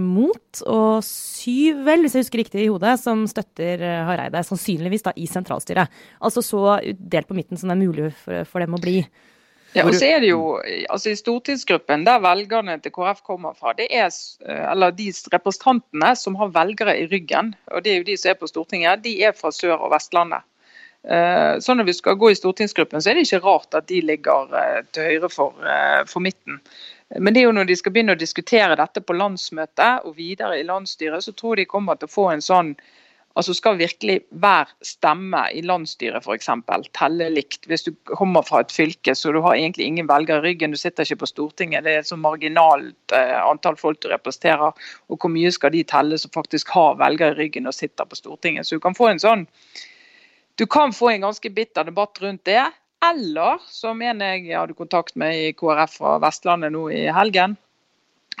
mot, 0.00 0.62
og 0.66 1.04
syv, 1.06 1.84
vel, 1.86 2.02
hvis 2.02 2.16
jeg 2.16 2.24
husker 2.24 2.42
riktig 2.42 2.64
i 2.64 2.70
hodet, 2.70 2.96
som 3.00 3.26
støtter 3.30 3.82
Hareide. 4.08 4.42
Sannsynligvis 4.46 5.04
da 5.06 5.12
i 5.14 5.28
sentralstyret. 5.30 5.92
Altså 6.24 6.42
så 6.44 6.78
delt 6.98 7.27
på 7.28 7.36
midten 7.36 7.60
som 7.60 7.70
det 7.70 7.76
er 7.76 7.86
mulig 7.86 8.12
for, 8.24 8.44
for 8.48 8.64
dem 8.64 8.76
å 8.76 8.82
bli. 8.82 9.02
Ja, 9.76 9.84
og 9.84 9.92
så 9.92 10.06
er 10.08 10.22
det 10.24 10.30
jo, 10.30 10.56
altså 10.88 11.12
I 11.12 11.18
stortingsgruppen 11.20 12.06
der 12.06 12.22
velgerne 12.24 12.78
til 12.80 12.92
KrF 12.94 13.20
kommer 13.26 13.52
fra, 13.52 13.74
det 13.76 13.90
er 13.92 14.08
eller 14.72 14.94
de 14.96 15.10
representantene 15.34 16.14
som 16.16 16.38
har 16.40 16.54
velgere 16.54 16.96
i 16.96 17.04
ryggen, 17.10 17.52
og 17.68 17.84
det 17.84 17.92
er 17.92 18.00
jo 18.00 18.06
de 18.08 18.16
som 18.16 18.32
er 18.32 18.38
på 18.40 18.48
Stortinget, 18.48 19.04
de 19.04 19.18
er 19.28 19.36
fra 19.36 19.52
Sør- 19.52 19.76
og 19.76 19.92
Vestlandet. 19.92 20.48
Eh, 21.08 21.58
så 21.58 21.74
når 21.74 21.84
vi 21.84 21.94
skal 21.94 22.14
gå 22.14 22.30
i 22.30 22.36
stortingsgruppen, 22.36 23.02
så 23.02 23.10
er 23.10 23.18
det 23.18 23.26
ikke 23.26 23.44
rart 23.44 23.74
at 23.78 23.88
de 23.88 24.00
ligger 24.02 24.54
eh, 24.58 24.80
til 24.92 25.12
høyre 25.12 25.30
for, 25.32 25.54
eh, 25.62 26.02
for 26.10 26.24
midten. 26.24 26.58
Men 27.16 27.32
det 27.32 27.40
er 27.40 27.48
jo 27.48 27.54
når 27.56 27.68
de 27.68 27.76
skal 27.78 27.94
begynne 27.94 28.16
å 28.16 28.20
diskutere 28.20 28.76
dette 28.76 29.00
på 29.00 29.16
landsmøtet 29.16 30.04
og 30.04 30.16
videre 30.18 30.58
i 30.58 30.66
landsstyret, 30.68 31.24
så 31.24 31.32
tror 31.32 31.56
jeg 31.56 31.64
de 31.64 31.70
kommer 31.70 31.96
til 31.96 32.10
å 32.10 32.12
få 32.12 32.26
en 32.32 32.44
sånn 32.44 32.74
Altså 33.38 33.54
Skal 33.54 33.76
virkelig 33.78 34.16
hver 34.42 34.70
stemme 34.82 35.44
i 35.54 35.60
landsstyret 35.62 36.24
f.eks. 36.26 36.48
telle 36.96 37.28
likt? 37.30 37.68
Hvis 37.70 37.86
du 37.86 37.92
kommer 38.08 38.42
fra 38.42 38.64
et 38.64 38.74
fylke 38.74 39.14
så 39.14 39.30
du 39.32 39.38
har 39.44 39.54
egentlig 39.54 39.86
ingen 39.86 40.08
velgere 40.10 40.42
i 40.42 40.48
ryggen, 40.48 40.74
du 40.74 40.80
sitter 40.80 41.06
ikke 41.06 41.22
på 41.22 41.30
Stortinget, 41.30 41.84
det 41.86 41.92
er 41.92 42.02
et 42.02 42.10
så 42.10 42.18
marginalt 42.18 43.14
eh, 43.14 43.36
antall 43.38 43.78
folk 43.78 44.02
du 44.02 44.08
representerer, 44.10 44.74
og 45.08 45.20
hvor 45.22 45.30
mye 45.30 45.52
skal 45.54 45.70
de 45.70 45.84
telle 45.86 46.18
som 46.18 46.34
faktisk 46.34 46.74
har 46.74 46.98
velgere 46.98 47.36
i 47.36 47.38
ryggen 47.44 47.70
og 47.70 47.76
sitter 47.78 48.10
på 48.10 48.18
Stortinget? 48.18 48.66
Så 48.66 48.80
du 48.80 48.82
kan 48.82 48.98
få 48.98 49.12
en 49.12 49.22
sånn 49.22 49.46
du 50.58 50.66
kan 50.66 50.90
få 50.90 51.12
en 51.12 51.22
ganske 51.22 51.50
bitter 51.54 51.86
debatt 51.86 52.18
rundt 52.18 52.42
det. 52.48 52.64
Eller 53.04 53.60
som 53.70 54.00
en 54.02 54.22
jeg 54.26 54.48
hadde 54.50 54.74
kontakt 54.74 55.14
med 55.14 55.36
i 55.38 55.52
KrF 55.54 56.00
fra 56.00 56.16
Vestlandet 56.18 56.74
nå 56.74 56.88
i 56.90 57.04
helgen, 57.14 57.54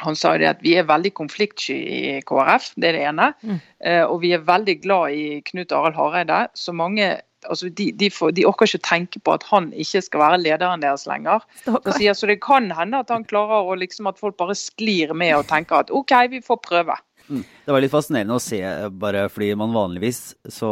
han 0.02 0.18
sa 0.18 0.34
det 0.38 0.50
at 0.50 0.60
vi 0.64 0.74
er 0.78 0.88
veldig 0.88 1.12
konfliktsky 1.16 1.76
i 1.76 2.00
KrF, 2.26 2.72
det 2.76 2.90
er 2.90 2.98
det 2.98 3.06
ene. 3.10 3.30
Mm. 3.42 3.56
Uh, 3.84 4.04
og 4.08 4.20
vi 4.24 4.34
er 4.36 4.44
veldig 4.46 4.76
glad 4.82 5.16
i 5.16 5.40
Knut 5.46 5.74
Arild 5.74 5.98
Hareide. 5.98 6.44
Så 6.58 6.74
mange 6.76 7.16
altså 7.46 7.68
de, 7.70 7.90
de, 7.94 8.08
får, 8.10 8.32
de, 8.34 8.46
orker 8.48 8.66
ikke 8.66 8.82
tenke 8.86 9.20
på 9.22 9.34
at 9.36 9.44
han 9.50 9.70
ikke 9.76 10.02
skal 10.04 10.22
være 10.24 10.40
lederen 10.42 10.82
deres 10.82 11.06
lenger. 11.08 11.44
Så, 11.64 11.98
så 12.18 12.30
det 12.30 12.40
kan 12.44 12.70
hende 12.74 13.02
at 13.04 13.12
han 13.14 13.26
klarer 13.28 13.68
å 13.68 13.76
liksom 13.78 14.10
at 14.10 14.18
folk 14.20 14.38
bare 14.40 14.56
sklir 14.58 15.14
med 15.14 15.36
og 15.36 15.46
tenker 15.50 15.84
at 15.84 15.92
OK, 15.94 16.14
vi 16.32 16.42
får 16.44 16.60
prøve. 16.64 16.98
Mm. 17.28 17.42
Det 17.44 17.74
var 17.74 17.84
litt 17.84 17.92
fascinerende 17.92 18.38
å 18.38 18.42
se, 18.42 18.60
bare 18.96 19.26
fordi 19.30 19.52
man 19.60 19.74
vanligvis 19.76 20.22
så, 20.48 20.70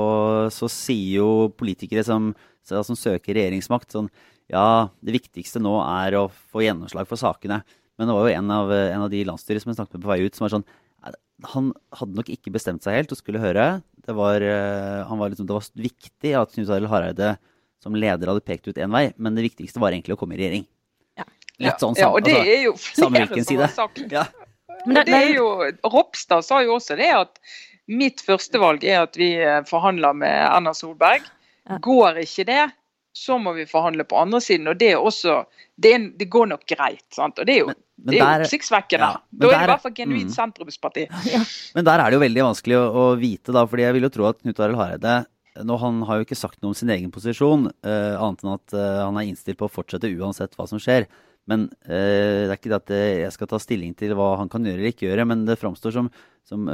så 0.52 0.70
sier 0.72 1.20
jo 1.20 1.30
politikere 1.52 2.04
som, 2.06 2.32
som 2.64 2.96
søker 2.96 3.36
regjeringsmakt 3.36 3.92
sånn 3.92 4.08
ja, 4.46 4.88
det 5.02 5.16
viktigste 5.16 5.60
nå 5.62 5.74
er 5.82 6.14
å 6.20 6.28
få 6.30 6.62
gjennomslag 6.62 7.08
for 7.10 7.18
sakene. 7.18 7.64
Men 7.96 8.10
det 8.10 8.16
var 8.16 8.28
jo 8.28 8.36
en 8.36 8.50
av, 8.52 8.72
en 8.76 9.04
av 9.06 9.12
de 9.12 9.22
landsstyret 9.28 9.62
som 9.62 9.72
jeg 9.72 9.78
snakket 9.78 9.98
med 9.98 10.04
på 10.04 10.12
vei 10.12 10.20
ut, 10.26 10.36
som 10.36 10.46
var 10.46 10.54
sånn 10.58 10.66
Han 11.52 11.72
hadde 11.96 12.16
nok 12.16 12.30
ikke 12.32 12.52
bestemt 12.54 12.84
seg 12.84 12.96
helt 12.96 13.12
og 13.12 13.18
skulle 13.18 13.40
høre. 13.42 13.66
Det 14.06 14.14
var, 14.16 14.40
eh, 14.40 15.12
var, 15.20 15.32
liksom, 15.32 15.48
det 15.48 15.56
var 15.56 15.68
viktig 15.74 16.32
at 16.38 16.54
Knut 16.54 16.72
Arild 16.72 16.90
Hareide 16.92 17.36
som 17.82 17.94
leder 17.94 18.30
hadde 18.30 18.44
pekt 18.44 18.68
ut 18.68 18.78
én 18.80 18.92
vei, 18.92 19.10
men 19.16 19.36
det 19.36 19.44
viktigste 19.46 19.80
var 19.82 19.94
egentlig 19.94 20.16
å 20.16 20.20
komme 20.20 20.36
i 20.36 20.40
regjering. 20.40 20.64
Ja. 21.20 21.26
Litt 21.66 21.82
sånn 21.82 21.96
ja, 21.98 22.08
og 22.10 22.24
det 22.26 22.34
altså, 22.34 22.52
er 22.52 22.64
jo 22.64 22.72
flere 22.80 23.44
som 23.44 23.60
har 23.62 23.74
sagt. 23.74 24.02
Ja. 24.12 24.24
Men 24.86 25.00
det, 25.00 25.04
det 25.10 25.20
er 25.20 25.30
jo, 25.36 25.46
Ropstad 25.92 26.44
sa 26.46 26.60
jo 26.64 26.76
også 26.76 26.96
det 26.98 27.12
at 27.14 27.40
mitt 27.86 28.22
førstevalg 28.26 28.84
er 28.84 29.04
at 29.04 29.18
vi 29.18 29.32
eh, 29.38 29.62
forhandler 29.68 30.16
med 30.18 30.34
Erna 30.48 30.74
Solberg. 30.76 31.24
Går 31.82 32.20
ikke 32.22 32.46
det, 32.46 32.64
så 33.16 33.38
må 33.42 33.54
vi 33.56 33.66
forhandle 33.66 34.04
på 34.06 34.18
andre 34.20 34.40
siden. 34.44 34.68
Og 34.70 34.78
det 34.78 34.92
er 34.94 35.02
også 35.02 35.44
Det, 35.74 35.92
er, 35.92 36.04
det 36.16 36.28
går 36.32 36.46
nok 36.52 36.62
greit. 36.68 37.04
Sant? 37.14 37.38
Og 37.38 37.46
det 37.48 37.56
er 37.56 37.64
jo 37.64 37.72
men 37.72 37.82
det 38.06 38.18
er 38.20 38.42
jo 38.42 38.46
oppsiktsvekkende. 38.46 39.08
Ja, 39.12 39.22
da 39.42 39.48
er 39.48 39.54
det 39.54 39.62
i 39.66 39.70
hvert 39.72 39.84
fall 39.84 39.94
genuint 39.96 40.30
mm. 40.30 40.34
sentrumsparti. 40.34 41.06
Ja. 41.32 41.40
Men 41.76 41.86
der 41.88 42.02
er 42.02 42.10
det 42.10 42.18
jo 42.18 42.24
veldig 42.24 42.44
vanskelig 42.48 42.78
å, 42.78 42.84
å, 42.86 43.06
vite, 43.20 43.54
da. 43.54 43.64
fordi 43.68 43.86
jeg 43.86 43.96
vil 43.96 44.06
jo 44.06 44.12
tro 44.14 44.28
at 44.30 44.42
Knut 44.42 44.62
Arild 44.62 44.80
Hareide 44.80 45.16
nå, 45.66 45.76
Han 45.80 46.02
har 46.04 46.18
jo 46.18 46.26
ikke 46.26 46.36
sagt 46.38 46.60
noe 46.60 46.74
om 46.74 46.76
sin 46.76 46.92
egen 46.92 47.12
posisjon, 47.14 47.70
uh, 47.86 48.14
annet 48.20 48.42
enn 48.44 48.52
at 48.52 48.74
uh, 48.76 49.06
han 49.06 49.16
er 49.16 49.30
innstilt 49.30 49.56
på 49.60 49.70
å 49.70 49.72
fortsette 49.72 50.10
uansett 50.12 50.52
hva 50.58 50.66
som 50.68 50.80
skjer. 50.82 51.08
Men 51.48 51.68
uh, 51.88 52.42
det 52.44 52.50
er 52.50 52.58
ikke 52.58 52.72
det 52.74 52.80
at 52.82 52.92
jeg 52.92 53.32
skal 53.32 53.50
ta 53.50 53.60
stilling 53.62 53.94
til 53.96 54.12
hva 54.18 54.34
han 54.42 54.50
kan 54.52 54.66
gjøre 54.66 54.82
eller 54.82 54.92
ikke 54.92 55.08
gjøre, 55.08 55.24
men 55.32 55.46
det 55.48 55.56
framstår 55.60 55.96
som, 55.96 56.10
som 56.44 56.68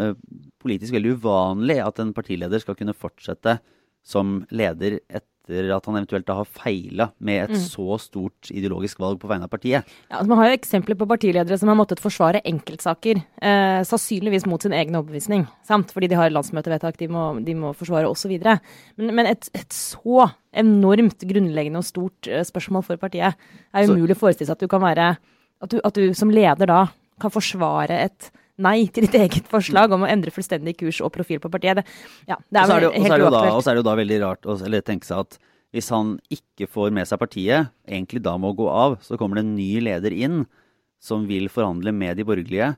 politisk 0.63 0.97
veldig 0.99 1.15
uvanlig 1.21 1.79
at 1.85 2.03
en 2.03 2.11
partileder 2.17 2.65
skal 2.65 2.79
kunne 2.79 2.97
fortsette 2.97 3.61
som 4.03 4.41
leder 4.51 4.99
et 5.07 5.27
etter 5.43 5.71
at 5.75 5.87
han 5.89 5.97
eventuelt 5.99 6.27
da 6.27 6.37
har 6.39 6.49
feila 6.49 7.09
med 7.19 7.45
et 7.45 7.55
mm. 7.57 7.63
så 7.65 7.99
stort 8.01 8.51
ideologisk 8.53 9.01
valg 9.03 9.21
på 9.21 9.29
vegne 9.31 9.49
av 9.49 9.53
partiet. 9.53 9.89
Ja, 10.09 10.21
altså 10.21 10.31
Man 10.31 10.39
har 10.39 10.51
jo 10.51 10.59
eksempler 10.59 10.99
på 10.99 11.09
partiledere 11.11 11.59
som 11.59 11.71
har 11.71 11.79
måttet 11.79 12.03
forsvare 12.03 12.43
enkeltsaker, 12.49 13.23
eh, 13.43 13.81
sannsynligvis 13.89 14.47
mot 14.47 14.63
sin 14.63 14.73
egen 14.77 14.95
overbevisning. 14.99 15.47
Sant? 15.67 15.93
Fordi 15.93 16.11
de 16.13 16.19
har 16.19 16.33
landsmøtevedtak 16.33 16.99
de 17.01 17.11
må, 17.11 17.27
de 17.43 17.57
må 17.59 17.73
forsvare 17.75 18.11
osv. 18.11 18.37
Men, 18.43 19.15
men 19.15 19.27
et, 19.27 19.51
et, 19.55 19.73
så 19.73 20.31
enormt 20.53 21.25
grunnleggende 21.27 21.81
og 21.81 21.89
stort 21.89 22.29
uh, 22.29 22.43
spørsmål 22.45 22.85
for 22.85 23.01
partiet 23.01 23.33
er 23.73 23.89
umulig 23.89 24.19
å 24.19 24.21
forestille 24.21 24.51
seg 24.51 24.59
at 24.59 24.65
du 24.67 24.69
kan 24.71 24.83
være 24.85 25.15
at 25.63 25.73
du, 25.73 25.79
at 25.81 25.97
du 25.97 26.13
som 26.19 26.31
leder 26.33 26.69
da 26.69 26.83
kan 27.23 27.33
forsvare 27.33 28.03
et 28.05 28.29
nei 28.65 28.87
til 28.95 29.09
ditt 29.09 29.19
eget 29.19 29.49
forslag 29.51 29.95
om 29.95 30.07
å 30.07 30.11
endre 30.11 30.33
fullstendig 30.35 30.77
kurs 30.81 31.01
og 31.05 31.13
profil 31.15 31.41
på 31.43 31.51
partiet. 31.53 31.81
Det, 31.81 31.87
ja, 32.31 32.39
det 32.49 32.63
er, 32.63 32.87
det, 32.87 32.93
helt 32.97 33.17
uaktuelt. 33.17 33.57
Og 33.57 33.65
så 33.65 33.73
er 33.73 33.79
det 33.79 33.83
jo 33.83 33.89
da 33.91 33.97
veldig 33.99 34.21
rart 34.23 34.49
å 34.49 34.59
tenke 34.87 35.09
seg 35.09 35.27
at 35.27 35.41
hvis 35.73 35.89
han 35.93 36.17
ikke 36.33 36.69
får 36.69 36.93
med 36.93 37.09
seg 37.09 37.21
partiet, 37.21 37.73
egentlig 37.89 38.21
da 38.25 38.37
må 38.41 38.53
gå 38.57 38.67
av, 38.69 38.99
så 39.05 39.17
kommer 39.21 39.39
det 39.39 39.47
en 39.47 39.55
ny 39.57 39.71
leder 39.81 40.13
inn 40.13 40.43
som 41.03 41.25
vil 41.27 41.49
forhandle 41.51 41.95
med 41.97 42.21
de 42.21 42.27
borgerlige. 42.29 42.75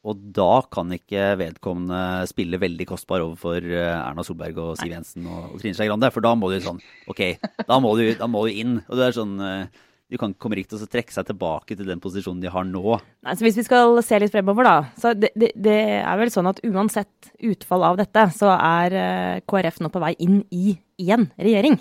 Og 0.00 0.20
da 0.34 0.62
kan 0.72 0.88
ikke 0.96 1.34
vedkommende 1.36 2.24
spille 2.28 2.58
veldig 2.60 2.86
kostbar 2.88 3.20
overfor 3.20 3.60
eh, 3.60 3.92
Erna 3.92 4.24
Solberg 4.24 4.56
og 4.62 4.72
Siv 4.80 4.94
Jensen 4.94 5.26
og, 5.28 5.52
og 5.52 5.60
Trine 5.60 5.76
Skei 5.76 5.90
Grande. 5.90 6.08
For 6.14 6.24
da 6.24 6.32
må 6.38 6.48
du 6.48 6.56
sånn 6.64 6.80
OK, 7.10 7.20
da 7.68 7.76
må 7.84 7.92
du, 7.98 8.06
da 8.16 8.28
må 8.30 8.46
du 8.48 8.56
inn. 8.62 8.78
Og 8.88 8.96
det 8.96 9.10
er 9.10 9.16
sånn 9.18 9.36
eh, 9.44 9.82
de 10.10 10.18
kan, 10.18 10.32
kommer 10.34 10.58
ikke 10.58 10.72
til 10.72 10.82
å 10.82 10.90
trekke 10.90 11.14
seg 11.14 11.28
tilbake 11.28 11.76
til 11.78 11.86
den 11.86 12.00
posisjonen 12.02 12.42
de 12.42 12.50
har 12.50 12.64
nå. 12.66 12.96
Nei, 13.22 13.34
så 13.38 13.46
Hvis 13.46 13.60
vi 13.60 13.66
skal 13.66 14.00
se 14.02 14.18
litt 14.18 14.32
fremover, 14.34 14.66
da. 14.66 14.76
så 14.98 15.12
det, 15.14 15.30
det, 15.38 15.52
det 15.54 15.76
er 16.00 16.18
vel 16.18 16.32
sånn 16.34 16.50
at 16.50 16.58
uansett 16.66 17.30
utfall 17.52 17.86
av 17.86 18.00
dette, 18.00 18.24
så 18.34 18.50
er 18.56 18.96
uh, 18.96 19.36
KrF 19.46 19.78
nå 19.84 19.90
på 19.94 20.02
vei 20.02 20.16
inn 20.18 20.40
i 20.50 20.74
igjen 21.00 21.28
regjering. 21.38 21.78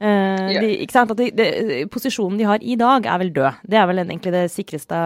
Uh, 0.00 0.06
yeah. 0.48 0.62
de, 0.62 0.76
ikke 0.84 0.94
sant? 0.94 1.10
At 1.12 1.18
de, 1.18 1.26
de, 1.36 1.80
posisjonen 1.92 2.38
de 2.40 2.46
har 2.48 2.62
i 2.62 2.76
dag, 2.80 3.04
er 3.04 3.20
vel 3.20 3.32
død. 3.34 3.64
Det 3.68 3.80
er 3.80 3.88
vel 3.90 4.02
egentlig 4.04 4.32
det 4.32 4.44
sikreste 4.54 5.00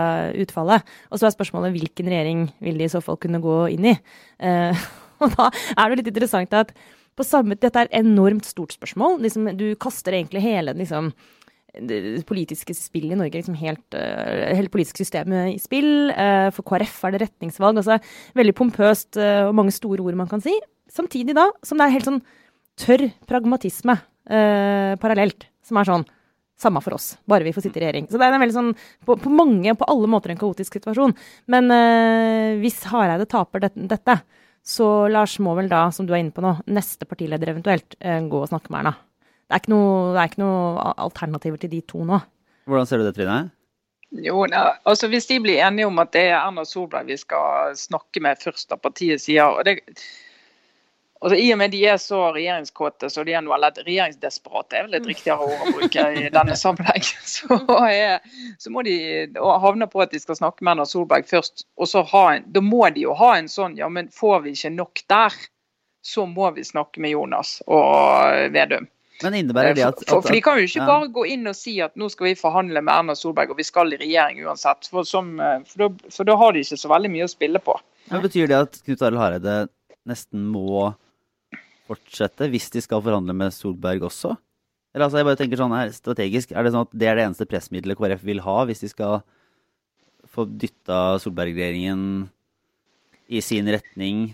utfallet. 0.44 0.84
Og 1.10 1.18
så 1.18 1.26
er 1.26 1.34
spørsmålet 1.34 1.74
hvilken 1.74 2.10
regjering 2.12 2.44
vil 2.62 2.76
de 2.78 2.86
i 2.86 2.92
så 2.92 3.00
fall 3.02 3.18
kunne 3.22 3.40
gå 3.42 3.56
inn 3.74 3.88
i. 3.90 3.94
Uh, 4.36 4.84
og 5.24 5.32
da 5.32 5.48
er 5.48 5.88
det 5.88 6.02
litt 6.02 6.12
interessant 6.12 6.60
at 6.60 6.76
på 7.14 7.24
samme, 7.26 7.56
dette 7.56 7.78
er 7.78 7.88
et 7.88 8.00
enormt 8.02 8.46
stort 8.46 8.74
spørsmål. 8.74 9.20
Liksom, 9.22 9.48
du 9.58 9.68
kaster 9.80 10.16
egentlig 10.16 10.42
hele 10.44 10.74
liksom, 10.76 11.12
det 11.82 12.22
politiske 12.28 12.74
spillet 12.76 13.14
i 13.14 13.18
Norge, 13.18 13.38
liksom 13.38 13.56
helt, 13.58 13.84
uh, 13.96 14.54
hele 14.54 14.70
politiske 14.72 15.02
systemet 15.02 15.54
i 15.54 15.60
spill. 15.62 16.10
Uh, 16.14 16.50
for 16.54 16.66
KrF 16.66 16.96
er 17.04 17.14
det 17.14 17.22
retningsvalg. 17.24 17.80
altså 17.80 17.98
Veldig 18.38 18.56
pompøst 18.58 19.18
uh, 19.20 19.48
og 19.48 19.54
mange 19.58 19.74
store 19.74 20.04
ord 20.04 20.18
man 20.18 20.30
kan 20.30 20.42
si. 20.44 20.54
Samtidig 20.90 21.36
da 21.36 21.48
som 21.66 21.80
det 21.80 21.88
er 21.88 21.96
helt 21.96 22.10
sånn 22.10 22.24
tørr 22.80 23.08
pragmatisme 23.28 23.96
parallelt. 24.24 25.44
Som 25.64 25.76
er 25.76 25.88
sånn 25.88 26.04
samme 26.60 26.80
for 26.80 26.96
oss, 26.96 27.10
bare 27.28 27.44
vi 27.44 27.52
får 27.52 27.66
sitte 27.66 27.76
i 27.76 27.82
regjering. 27.82 28.06
Så 28.08 28.16
det 28.16 28.24
er 28.24 28.36
en 28.36 28.40
veldig 28.40 28.54
sånn, 28.54 28.70
på, 29.04 29.16
på 29.20 29.32
mange, 29.32 29.74
på 29.76 29.88
alle 29.90 30.08
måter 30.08 30.32
en 30.32 30.40
kaotisk 30.40 30.78
situasjon. 30.78 31.12
Men 31.52 31.68
hvis 32.62 32.78
Hareide 32.88 33.26
taper 33.28 33.66
dette, 33.66 33.84
dette, 33.90 34.16
så 34.64 34.88
Lars 35.12 35.36
må 35.44 35.52
vel 35.58 35.68
da, 35.68 35.82
som 35.92 36.08
du 36.08 36.14
er 36.14 36.22
inne 36.22 36.32
på 36.32 36.44
nå, 36.44 36.54
neste 36.72 37.08
partileder 37.10 37.52
eventuelt, 37.52 37.98
gå 38.00 38.40
og 38.40 38.48
snakke 38.48 38.72
med 38.72 38.80
Erna. 38.80 38.94
Det 39.44 39.52
er 39.52 39.60
ikke 39.60 39.74
noe, 39.74 40.14
er 40.16 40.38
noe 40.40 40.92
alternativer 41.04 41.60
til 41.60 41.72
de 41.74 41.82
to 41.84 42.04
nå. 42.08 42.20
Hvordan 42.64 42.88
ser 42.88 43.00
du 43.00 43.06
det, 43.08 43.14
Trine? 43.18 43.50
Jo, 44.22 44.44
ne, 44.46 44.56
altså 44.86 45.08
Hvis 45.08 45.26
de 45.26 45.40
blir 45.42 45.62
enige 45.66 45.86
om 45.86 45.98
at 45.98 46.12
det 46.14 46.28
er 46.28 46.36
Erna 46.38 46.64
Solberg 46.64 47.08
vi 47.10 47.16
skal 47.18 47.74
snakke 47.76 48.22
med 48.22 48.38
først 48.42 48.72
av 48.72 48.78
partiet 48.84 49.22
sier 49.22 49.48
og 49.48 49.64
det, 49.66 49.80
altså 51.18 51.38
I 51.40 51.48
og 51.52 51.58
med 51.58 51.72
de 51.74 51.80
er 51.90 51.98
så 51.98 52.20
regjeringskåte, 52.36 53.10
så 53.10 53.24
de 53.26 53.34
er 53.34 53.42
noe, 53.42 53.56
eller 53.56 53.74
regjeringsdesperate 53.82 54.78
er 54.78 54.86
vel 54.86 54.98
et 55.00 55.08
riktigere 55.10 55.48
ord 55.48 55.66
å 55.66 55.74
bruke 55.80 56.06
i 56.14 56.28
denne 56.30 56.56
sammenheng. 56.60 57.02
Så, 57.34 57.58
er, 57.88 58.22
så 58.60 58.70
må 58.70 58.84
de 58.86 58.94
havne 59.40 59.88
på 59.90 60.04
at 60.04 60.14
de 60.14 60.20
skal 60.22 60.38
snakke 60.38 60.62
med 60.62 60.76
Erna 60.76 60.86
Solberg 60.86 61.26
først. 61.26 61.66
og 61.74 61.90
så 61.90 62.04
ha 62.12 62.24
en, 62.36 62.46
Da 62.54 62.62
må 62.62 62.84
de 62.94 63.08
jo 63.08 63.16
ha 63.18 63.34
en 63.38 63.50
sånn 63.50 63.74
ja, 63.80 63.88
men 63.90 64.12
får 64.14 64.44
vi 64.44 64.54
ikke 64.54 64.74
nok 64.76 65.02
der, 65.10 65.34
så 66.04 66.28
må 66.28 66.52
vi 66.54 66.64
snakke 66.64 67.02
med 67.02 67.16
Jonas 67.16 67.58
og 67.66 68.52
Vedum. 68.54 68.86
Men 69.24 69.38
innebærer 69.40 69.76
det 69.76 69.84
at, 69.86 70.02
at, 70.02 70.08
for, 70.10 70.24
for, 70.24 70.34
De 70.34 70.40
kan 70.44 70.58
jo 70.60 70.66
ikke 70.68 70.82
ja. 70.82 70.88
bare 70.88 71.08
gå 71.14 71.24
inn 71.32 71.48
og 71.50 71.56
si 71.58 71.76
at 71.84 71.94
nå 72.00 72.10
skal 72.12 72.30
vi 72.30 72.34
forhandle 72.38 72.82
med 72.84 72.92
Erna 72.94 73.16
Solberg 73.18 73.54
og 73.54 73.60
vi 73.60 73.66
skal 73.66 73.94
i 73.94 74.00
regjering 74.00 74.42
uansett. 74.44 74.90
For, 74.90 75.06
som, 75.08 75.34
eh, 75.40 75.62
for, 75.68 75.84
da, 75.86 76.10
for 76.12 76.28
da, 76.28 76.36
har 76.40 76.54
de 76.54 76.64
ikke 76.64 76.80
så 76.80 76.92
veldig 76.92 77.12
mye 77.14 77.28
å 77.28 77.32
spille 77.32 77.62
på. 77.64 77.76
Men 78.10 78.24
Betyr 78.24 78.50
det 78.50 78.60
at 78.66 78.78
Knut 78.84 79.04
Arild 79.06 79.22
Hareide 79.22 79.56
nesten 80.08 80.44
må 80.52 80.92
fortsette 81.88 82.48
hvis 82.52 82.70
de 82.72 82.82
skal 82.84 83.02
forhandle 83.04 83.36
med 83.36 83.54
Solberg 83.56 84.06
også? 84.08 84.34
Eller 84.94 85.08
altså, 85.08 85.18
jeg 85.20 85.28
bare 85.28 85.40
tenker 85.40 85.58
sånn 85.58 85.74
her, 85.74 85.90
strategisk, 85.94 86.52
Er 86.54 86.64
det 86.64 86.74
sånn 86.74 86.86
at 86.86 86.94
det 86.94 87.08
er 87.10 87.18
det 87.18 87.26
eneste 87.26 87.48
pressmiddelet 87.50 87.98
KrF 87.98 88.22
vil 88.24 88.44
ha 88.44 88.60
hvis 88.68 88.84
de 88.84 88.92
skal 88.92 89.24
få 90.34 90.46
dytta 90.50 91.18
Solberg-regjeringen 91.22 92.26
i 93.34 93.40
sin 93.42 93.68
retning 93.70 94.32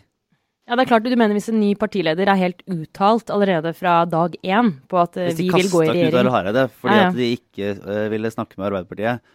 ja, 0.71 0.77
det 0.79 0.85
er 0.85 0.91
klart 0.93 1.07
Du 1.09 1.17
mener 1.19 1.35
hvis 1.35 1.51
en 1.51 1.59
ny 1.59 1.73
partileder 1.79 2.31
er 2.31 2.39
helt 2.39 2.63
uttalt 2.71 3.33
allerede 3.35 3.73
fra 3.75 4.05
dag 4.07 4.37
én 4.39 4.73
på 4.91 5.01
at 5.03 5.19
eh, 5.19 5.33
vi 5.35 5.49
vil 5.51 5.71
gå 5.73 5.83
i 5.83 5.89
regjering 5.91 6.07
Hvis 6.07 6.15
de 6.15 6.15
kasta 6.15 6.15
Knut 6.15 6.19
Arild 6.21 6.35
Hareide 6.37 6.65
fordi 6.71 6.97
ja, 6.97 7.03
ja. 7.03 7.11
at 7.11 7.19
de 7.19 7.31
ikke 7.35 7.71
uh, 7.83 8.07
ville 8.13 8.31
snakke 8.31 8.59
med 8.59 8.69
Arbeiderpartiet, 8.69 9.33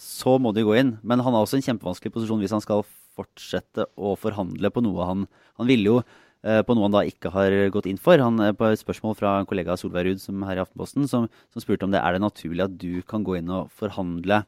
så 0.00 0.36
må 0.40 0.52
de 0.56 0.64
gå 0.64 0.76
inn. 0.80 0.94
Men 1.04 1.20
han 1.24 1.34
har 1.34 1.44
også 1.44 1.58
en 1.58 1.64
kjempevanskelig 1.64 2.12
posisjon 2.12 2.40
hvis 2.40 2.54
han 2.56 2.64
skal 2.64 2.84
fortsette 3.16 3.88
å 3.96 4.14
forhandle 4.20 4.70
på 4.72 4.84
noe 4.84 5.08
han 5.08 5.24
Han 5.60 5.68
ville 5.68 5.90
jo 5.90 5.96
uh, 6.00 6.60
på 6.64 6.76
noe 6.76 6.88
han 6.88 6.96
da 6.98 7.06
ikke 7.08 7.32
har 7.32 7.56
gått 7.72 7.88
inn 7.88 8.00
for. 8.00 8.20
Han, 8.20 8.40
på 8.56 8.68
et 8.68 8.84
spørsmål 8.84 9.16
fra 9.16 9.38
en 9.40 9.48
kollega 9.48 9.72
av 9.74 9.80
Solveig 9.80 10.10
Ruud 10.10 10.20
som 10.20 10.44
her 10.44 10.60
i 10.60 10.64
Aftenposten, 10.64 11.08
som, 11.08 11.28
som 11.52 11.64
spurte 11.64 11.88
om 11.88 11.96
det 11.96 12.04
er 12.04 12.16
det 12.16 12.24
naturlig 12.28 12.68
at 12.68 12.76
du 12.80 13.00
kan 13.08 13.24
gå 13.24 13.40
inn 13.40 13.52
og 13.52 13.72
forhandle 13.80 14.44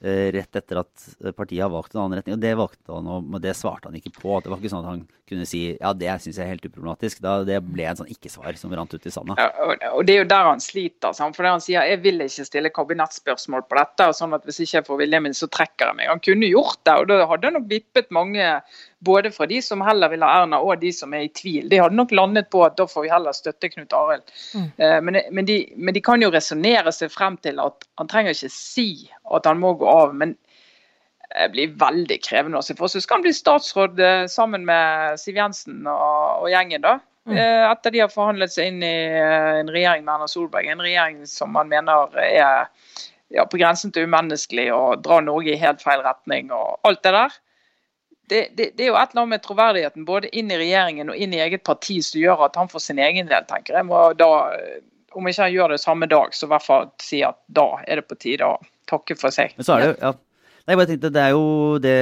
rett 0.00 0.58
etter 0.58 0.82
at 0.82 1.04
partiet 1.36 1.62
har 1.64 1.70
valgt 1.72 1.94
en 1.94 2.02
annen 2.02 2.18
retning. 2.18 2.36
Og 2.36 2.42
det 2.42 2.52
valgte 2.58 2.92
han, 2.92 3.08
og 3.08 3.38
det 3.42 3.54
svarte 3.56 3.88
han 3.88 3.96
ikke 3.96 4.12
på. 4.18 4.40
Det 4.44 4.52
var 4.52 4.60
ikke 4.60 4.72
sånn 4.72 4.84
at 4.84 4.90
han 4.90 5.04
kunne 5.26 5.46
si 5.48 5.62
ja, 5.72 5.92
det 5.96 6.12
syns 6.22 6.38
jeg 6.38 6.44
er 6.44 6.52
helt 6.52 6.66
uproblematisk. 6.68 7.22
Da, 7.24 7.38
det 7.46 7.58
ble 7.64 7.86
en 7.88 7.98
sånn 7.98 8.10
ikke-svar 8.12 8.58
som 8.60 8.74
rant 8.76 8.92
ut 8.92 9.08
i 9.08 9.12
sanda. 9.12 9.38
Ja, 9.40 9.48
og, 9.92 10.02
det 10.06 10.14
er 10.14 10.22
jo 10.22 10.28
der 10.30 10.50
han 10.50 10.62
sliter. 10.62 11.16
Sant? 11.16 11.38
For 11.38 11.48
han 11.48 11.64
sier 11.64 11.88
jeg 11.88 12.02
vil 12.04 12.22
ikke 12.26 12.46
stille 12.48 12.72
kabinettspørsmål 12.74 13.66
på 13.66 13.80
dette. 13.80 14.10
sånn 14.18 14.36
at 14.36 14.44
Hvis 14.46 14.62
ikke 14.64 14.78
jeg 14.78 14.88
får 14.90 15.00
viljen 15.02 15.26
min, 15.26 15.36
så 15.36 15.48
trekker 15.50 15.90
jeg 15.90 16.00
meg. 16.00 16.12
Han 16.12 16.22
kunne 16.24 16.50
gjort 16.52 16.82
det, 16.84 16.98
og 17.00 17.08
da 17.10 17.22
hadde 17.32 17.50
han 17.50 17.58
nok 17.60 17.70
vippet 17.72 18.12
mange 18.14 18.52
både 18.98 19.30
fra 19.30 19.46
de 19.46 19.62
som 19.62 19.82
heller 19.84 20.08
vil 20.08 20.24
ha 20.24 20.30
Erna 20.42 20.60
og 20.64 20.80
de 20.80 20.90
som 20.94 21.12
er 21.14 21.26
i 21.26 21.32
tvil. 21.34 21.68
De 21.68 21.80
hadde 21.82 21.98
nok 21.98 22.14
landet 22.16 22.48
på 22.52 22.62
at 22.64 22.78
da 22.78 22.86
får 22.88 23.04
vi 23.04 23.12
heller 23.12 23.36
støtte 23.36 23.70
Knut 23.72 23.92
Arild. 23.96 24.24
Mm. 24.54 24.68
Eh, 24.76 24.96
men, 25.04 25.20
men, 25.30 25.48
de, 25.48 25.58
men, 25.76 25.94
de, 25.94 26.02
kan 26.04 26.24
jo 26.24 26.32
resonnere 26.32 26.92
seg 26.94 27.12
frem 27.12 27.36
til 27.44 27.60
at 27.62 27.86
han 28.00 28.10
trenger 28.10 28.36
ikke 28.36 28.52
si 28.52 28.88
at 29.36 29.48
han 29.48 29.60
må 29.60 29.74
gå 29.80 29.90
av. 29.90 30.16
men 30.16 30.36
det 31.36 31.50
blir 31.52 31.74
veldig 31.76 32.16
krevende 32.24 32.60
å 32.60 32.64
se 32.64 32.76
for 32.78 32.88
seg. 32.88 33.02
Skal 33.04 33.18
han 33.18 33.26
bli 33.26 33.34
statsråd 33.36 34.00
eh, 34.00 34.24
sammen 34.32 34.64
med 34.64 35.20
Siv 35.20 35.36
Jensen 35.36 35.82
og, 35.84 36.46
og 36.46 36.48
gjengen, 36.52 36.84
da? 36.86 36.96
Mm. 37.26 37.34
Eh, 37.36 37.64
etter 37.66 37.92
de 37.92 38.04
har 38.04 38.12
forhandlet 38.12 38.54
seg 38.54 38.70
inn 38.70 38.84
i 38.86 38.94
en 39.18 39.72
regjering 39.74 40.06
med 40.06 40.14
Erna 40.14 40.30
Solberg. 40.30 40.70
En 40.70 40.80
regjering 40.80 41.18
som 41.28 41.50
man 41.52 41.68
mener 41.68 42.14
er 42.22 42.70
ja, 43.34 43.44
på 43.44 43.58
grensen 43.58 43.92
til 43.92 44.06
umenneskelig 44.06 44.70
og 44.72 45.02
drar 45.04 45.26
Norge 45.26 45.52
i 45.52 45.60
helt 45.60 45.82
feil 45.82 46.04
retning 46.06 46.54
og 46.54 46.78
alt 46.86 47.02
det 47.04 47.12
der 47.18 47.34
det, 48.28 48.40
det, 48.58 48.72
det, 48.74 48.84
er 48.84 48.90
jo 48.90 48.98
et 48.98 49.12
eller 49.12 49.22
annet 49.22 49.34
med 49.36 49.44
troverdigheten 49.44 50.06
både 50.08 50.30
inn 50.34 50.50
i 50.50 50.58
regjeringen 50.58 51.12
og 51.12 51.18
inn 51.22 51.34
i 51.36 51.42
eget 51.44 51.62
parti 51.66 52.00
som 52.04 52.20
gjør 52.20 52.46
at 52.48 52.58
han 52.58 52.70
for 52.70 52.82
sin 52.82 53.00
egen 53.02 53.30
del 53.30 53.46
tenker 53.48 53.78
jeg 53.78 53.86
må 53.86 54.02
da, 54.18 54.30
Om 55.16 55.30
ikke 55.30 55.46
han 55.46 55.54
gjør 55.54 55.74
det 55.74 55.80
samme 55.82 56.08
dag, 56.10 56.34
så 56.34 56.48
i 56.48 56.52
hvert 56.52 56.66
fall 56.66 56.88
si 57.02 57.22
at 57.26 57.38
da 57.46 57.68
er 57.86 58.00
det 58.00 58.08
på 58.10 58.18
tide 58.20 58.48
å 58.48 58.58
takke 58.90 59.16
for 59.18 59.34
seg. 59.34 59.54
Men 59.56 59.66
så 59.66 59.76
er 59.76 59.84
det 59.84 59.92
ja. 60.02 60.12
Nei, 60.66 60.74
jeg 60.74 60.80
bare 60.80 60.90
tenkte, 60.90 61.12
Det 61.14 61.22
er 61.22 61.30
jo 61.30 61.46
det 61.78 61.96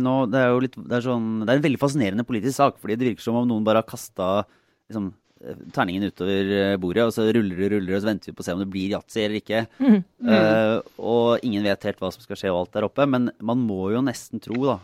nå 0.00 0.14
Det 0.32 0.40
er 0.40 0.48
jo 0.48 0.60
litt, 0.64 0.76
det 0.80 0.96
er 0.98 1.04
sånn, 1.04 1.28
det 1.44 1.52
er 1.52 1.60
en 1.60 1.68
veldig 1.68 1.80
fascinerende 1.82 2.24
politisk 2.28 2.56
sak. 2.56 2.80
fordi 2.80 2.96
det 2.96 3.10
virker 3.10 3.26
som 3.26 3.38
om 3.42 3.48
noen 3.48 3.64
bare 3.66 3.84
har 3.84 3.88
kasta 3.88 4.30
liksom, 4.88 5.12
terningen 5.76 6.08
utover 6.08 6.78
bordet, 6.80 7.04
og 7.04 7.12
så 7.12 7.26
ruller 7.28 7.60
det 7.60 7.68
ruller, 7.74 7.92
og 7.92 8.02
så 8.02 8.08
venter 8.08 8.30
vi 8.30 8.36
på 8.36 8.40
å 8.40 8.46
se 8.46 8.54
om 8.56 8.62
det 8.62 8.70
blir 8.72 8.94
yatzy 8.96 9.22
eller 9.24 9.40
ikke. 9.42 9.66
Mm. 9.86 10.00
Mm. 10.24 10.32
Uh, 10.32 10.78
og 10.98 11.44
ingen 11.46 11.62
vet 11.66 11.84
helt 11.86 12.00
hva 12.00 12.08
som 12.10 12.24
skal 12.24 12.38
skje 12.40 12.50
og 12.50 12.62
alt 12.62 12.72
der 12.74 12.86
oppe. 12.88 13.04
Men 13.06 13.28
man 13.44 13.60
må 13.62 13.90
jo 13.92 14.00
nesten 14.04 14.40
tro 14.42 14.56
da, 14.64 14.78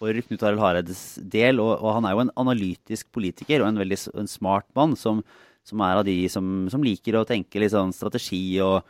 for 0.00 0.16
Knut 0.26 0.42
Arild 0.46 0.62
Hareides 0.62 1.02
del. 1.20 1.60
Og, 1.60 1.74
og, 1.76 1.92
han 1.98 2.08
er 2.08 2.16
jo 2.16 2.24
en 2.24 2.32
analytisk 2.40 3.10
politiker 3.14 3.60
og 3.60 3.70
en 3.70 3.82
veldig 3.82 4.00
en 4.22 4.30
smart 4.30 4.66
mann 4.78 4.96
som, 4.98 5.20
som, 5.66 5.84
er 5.84 6.00
av 6.00 6.06
de 6.08 6.16
som, 6.32 6.64
som, 6.72 6.82
liker 6.84 7.20
å 7.20 7.26
tenke 7.28 7.60
litt 7.60 7.74
sånn 7.74 7.92
strategi 7.94 8.42
og, 8.64 8.80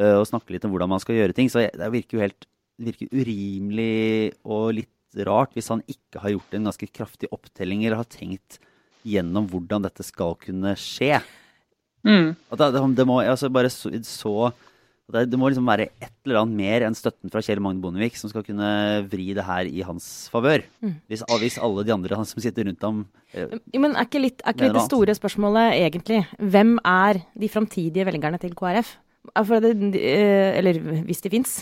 uh, 0.00 0.16
og, 0.16 0.26
snakke 0.30 0.56
litt 0.56 0.64
om 0.66 0.74
hvordan 0.74 0.94
man 0.96 1.04
skal 1.04 1.20
gjøre 1.20 1.36
ting. 1.36 1.52
Så 1.52 1.66
det 1.68 1.92
virker 1.92 2.18
jo 2.18 2.24
helt 2.24 2.48
virker 2.80 3.12
urimelig 3.14 4.34
og 4.42 4.72
litt 4.80 4.90
rart 5.28 5.52
hvis 5.54 5.70
han 5.70 5.84
ikke 5.86 6.24
har 6.24 6.32
gjort 6.32 6.56
en 6.56 6.70
ganske 6.72 6.88
kraftig 6.90 7.28
opptelling 7.30 7.84
eller 7.84 8.00
har 8.00 8.08
tenkt 8.10 8.58
gjennom 9.06 9.46
hvordan 9.50 9.84
dette 9.84 10.02
skal 10.02 10.34
kunne 10.40 10.72
skje. 10.80 11.20
Mm. 12.04 12.32
At 12.52 12.64
det, 12.64 12.82
det, 12.98 13.06
må 13.06 13.20
altså 13.22 13.52
bare 13.52 13.70
så, 13.70 13.92
så 14.08 14.50
det, 15.12 15.26
det, 15.28 15.36
må 15.36 15.50
liksom 15.50 15.66
være 15.68 15.90
et 16.00 16.12
eller 16.24 16.40
annet 16.40 16.56
mer 16.56 16.84
enn 16.86 16.96
støtten 16.96 17.32
fra 17.32 17.42
Kjell 17.44 17.60
Magne 17.62 17.82
Bondevik 17.82 18.16
som 18.16 18.30
skal 18.32 18.44
kunne 18.46 18.68
vri 19.10 19.26
det 19.36 19.44
her 19.44 19.68
i 19.68 19.84
hans 19.84 20.06
favør. 20.32 20.64
Mm. 20.80 20.94
Hvis, 21.12 21.24
hvis, 21.42 21.58
alle 21.60 21.84
de 21.84 21.92
andre 21.92 22.20
som 22.24 22.40
sitter 22.40 22.70
rundt 22.70 22.86
ham 22.86 23.02
eh, 23.36 23.52
Men 23.76 23.92
Er 23.92 24.08
ikke 24.08 24.22
litt, 24.22 24.40
er 24.40 24.56
ikke 24.56 24.70
litt 24.70 24.78
det 24.78 24.86
store 24.86 25.16
spørsmålet 25.18 25.76
egentlig 25.76 26.22
hvem 26.40 26.78
er 26.80 27.20
de 27.36 27.50
framtidige 27.52 28.08
velgerne 28.08 28.40
til 28.40 28.56
KrF? 28.56 28.94
Det, 29.34 29.74
eh, 30.00 30.56
eller 30.60 30.80
hvis 31.04 31.20
de 31.24 31.32
fins. 31.32 31.52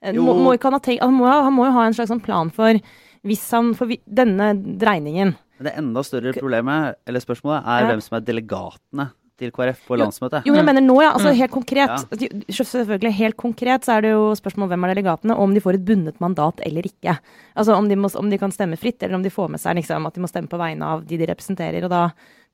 Eh, 0.00 0.16
må, 0.16 0.32
må 0.32 0.56
han, 0.56 0.80
han, 0.80 0.96
han, 1.04 1.52
må, 1.52 1.68
jo 1.68 1.76
ha 1.76 1.84
en 1.86 1.96
slags 1.96 2.12
sånn 2.12 2.24
plan 2.24 2.52
for 2.54 2.80
hvis 3.26 3.44
han 3.52 3.74
får 3.76 3.96
denne 4.08 4.54
dreiningen. 4.80 5.36
Men 5.58 5.68
det 5.68 5.76
enda 5.80 6.02
større 6.04 6.32
problemet, 6.36 6.96
eller 7.08 7.20
spørsmålet, 7.20 7.64
er 7.64 7.84
ja. 7.84 7.92
hvem 7.92 8.02
som 8.04 8.16
er 8.16 8.24
delegatene 8.24 9.10
til 9.36 9.50
KrF 9.52 9.82
på 9.88 9.98
landsmøtet. 10.00 10.46
Jo, 10.46 10.54
men 10.54 10.62
jeg 10.62 10.68
mener 10.70 10.84
nå, 10.84 10.96
ja. 11.04 11.10
Altså, 11.12 11.32
mm. 11.32 11.38
helt 11.40 11.52
konkret. 11.52 12.06
Ja. 12.16 12.30
Selvfølgelig, 12.56 13.12
helt 13.18 13.36
konkret 13.40 13.84
så 13.84 13.96
er 13.96 14.06
det 14.06 14.14
jo 14.14 14.30
spørsmål 14.38 14.66
om 14.66 14.72
hvem 14.72 14.86
er 14.86 14.94
delegatene, 14.94 15.36
og 15.36 15.48
om 15.48 15.54
de 15.56 15.62
får 15.64 15.78
et 15.78 15.84
bundet 15.90 16.22
mandat 16.24 16.62
eller 16.66 16.88
ikke. 16.88 17.16
Altså 17.54 17.76
om 17.76 17.90
de, 17.90 17.98
må, 18.00 18.10
om 18.16 18.32
de 18.32 18.40
kan 18.40 18.54
stemme 18.54 18.78
fritt, 18.80 18.98
eller 19.02 19.18
om 19.18 19.26
de 19.26 19.32
får 19.32 19.52
med 19.52 19.62
seg 19.62 19.76
liksom, 19.80 20.08
at 20.08 20.16
de 20.16 20.24
må 20.24 20.30
stemme 20.30 20.50
på 20.52 20.60
vegne 20.60 20.88
av 20.96 21.04
de 21.04 21.20
de 21.20 21.28
representerer. 21.28 21.84
og 21.84 21.92
da, 21.92 22.02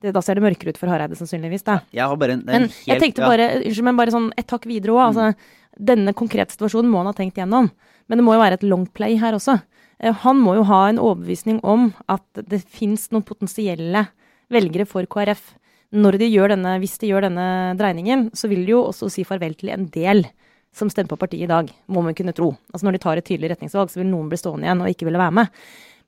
det, 0.03 0.15
da 0.17 0.23
ser 0.25 0.39
det 0.39 0.47
mørkere 0.47 0.75
ut 0.75 0.81
for 0.81 0.91
Hareide, 0.91 1.19
sannsynligvis. 1.19 1.67
da. 1.69 1.81
Jeg 1.95 2.09
har 2.11 2.19
bare 2.19 2.39
en, 2.39 2.45
en 2.47 2.53
men 2.53 2.69
helt, 2.69 2.85
jeg 2.91 3.03
tenkte 3.05 3.27
bare, 3.27 3.49
unnskyld, 3.63 3.89
men 3.91 4.01
bare 4.03 4.15
sånn 4.15 4.31
et 4.37 4.51
takk 4.51 4.67
videre 4.71 4.97
òg. 4.97 5.05
Altså, 5.11 5.31
mm. 5.33 5.59
Denne 5.93 6.13
konkrete 6.13 6.53
situasjonen 6.53 6.91
må 6.93 7.01
han 7.01 7.09
ha 7.09 7.17
tenkt 7.17 7.39
gjennom. 7.41 7.71
Men 8.11 8.21
det 8.21 8.25
må 8.27 8.35
jo 8.35 8.43
være 8.43 8.59
et 8.59 8.67
long 8.67 8.85
play 8.93 9.17
her 9.21 9.39
også. 9.39 9.57
Eh, 10.03 10.13
han 10.25 10.41
må 10.43 10.59
jo 10.59 10.67
ha 10.69 10.85
en 10.91 11.01
overbevisning 11.01 11.63
om 11.65 11.93
at 12.13 12.45
det 12.51 12.61
fins 12.67 13.09
noen 13.15 13.25
potensielle 13.25 14.09
velgere 14.53 14.85
for 14.89 15.07
KrF 15.09 15.55
når 15.93 16.19
de 16.23 16.31
gjør 16.33 16.55
denne, 16.55 16.79
hvis 16.81 16.97
de 17.03 17.11
gjør 17.11 17.27
denne 17.29 17.47
dreiningen, 17.77 18.31
så 18.37 18.49
vil 18.51 18.65
de 18.65 18.75
jo 18.75 18.87
også 18.89 19.11
si 19.13 19.27
farvel 19.29 19.57
til 19.59 19.73
en 19.75 19.87
del 19.93 20.25
som 20.73 20.89
stemmer 20.89 21.13
på 21.13 21.21
partiet 21.21 21.45
i 21.45 21.51
dag, 21.51 21.69
må 21.93 22.01
man 22.05 22.17
kunne 22.17 22.33
tro. 22.33 22.55
Altså 22.73 22.87
Når 22.87 22.97
de 22.97 23.01
tar 23.03 23.21
et 23.21 23.27
tydelig 23.29 23.53
retningsvalg, 23.53 23.91
så 23.93 24.01
vil 24.01 24.09
noen 24.09 24.31
bli 24.31 24.41
stående 24.41 24.65
igjen 24.65 24.81
og 24.81 24.93
ikke 24.93 25.09
ville 25.09 25.21
være 25.21 25.37
med. 25.43 25.59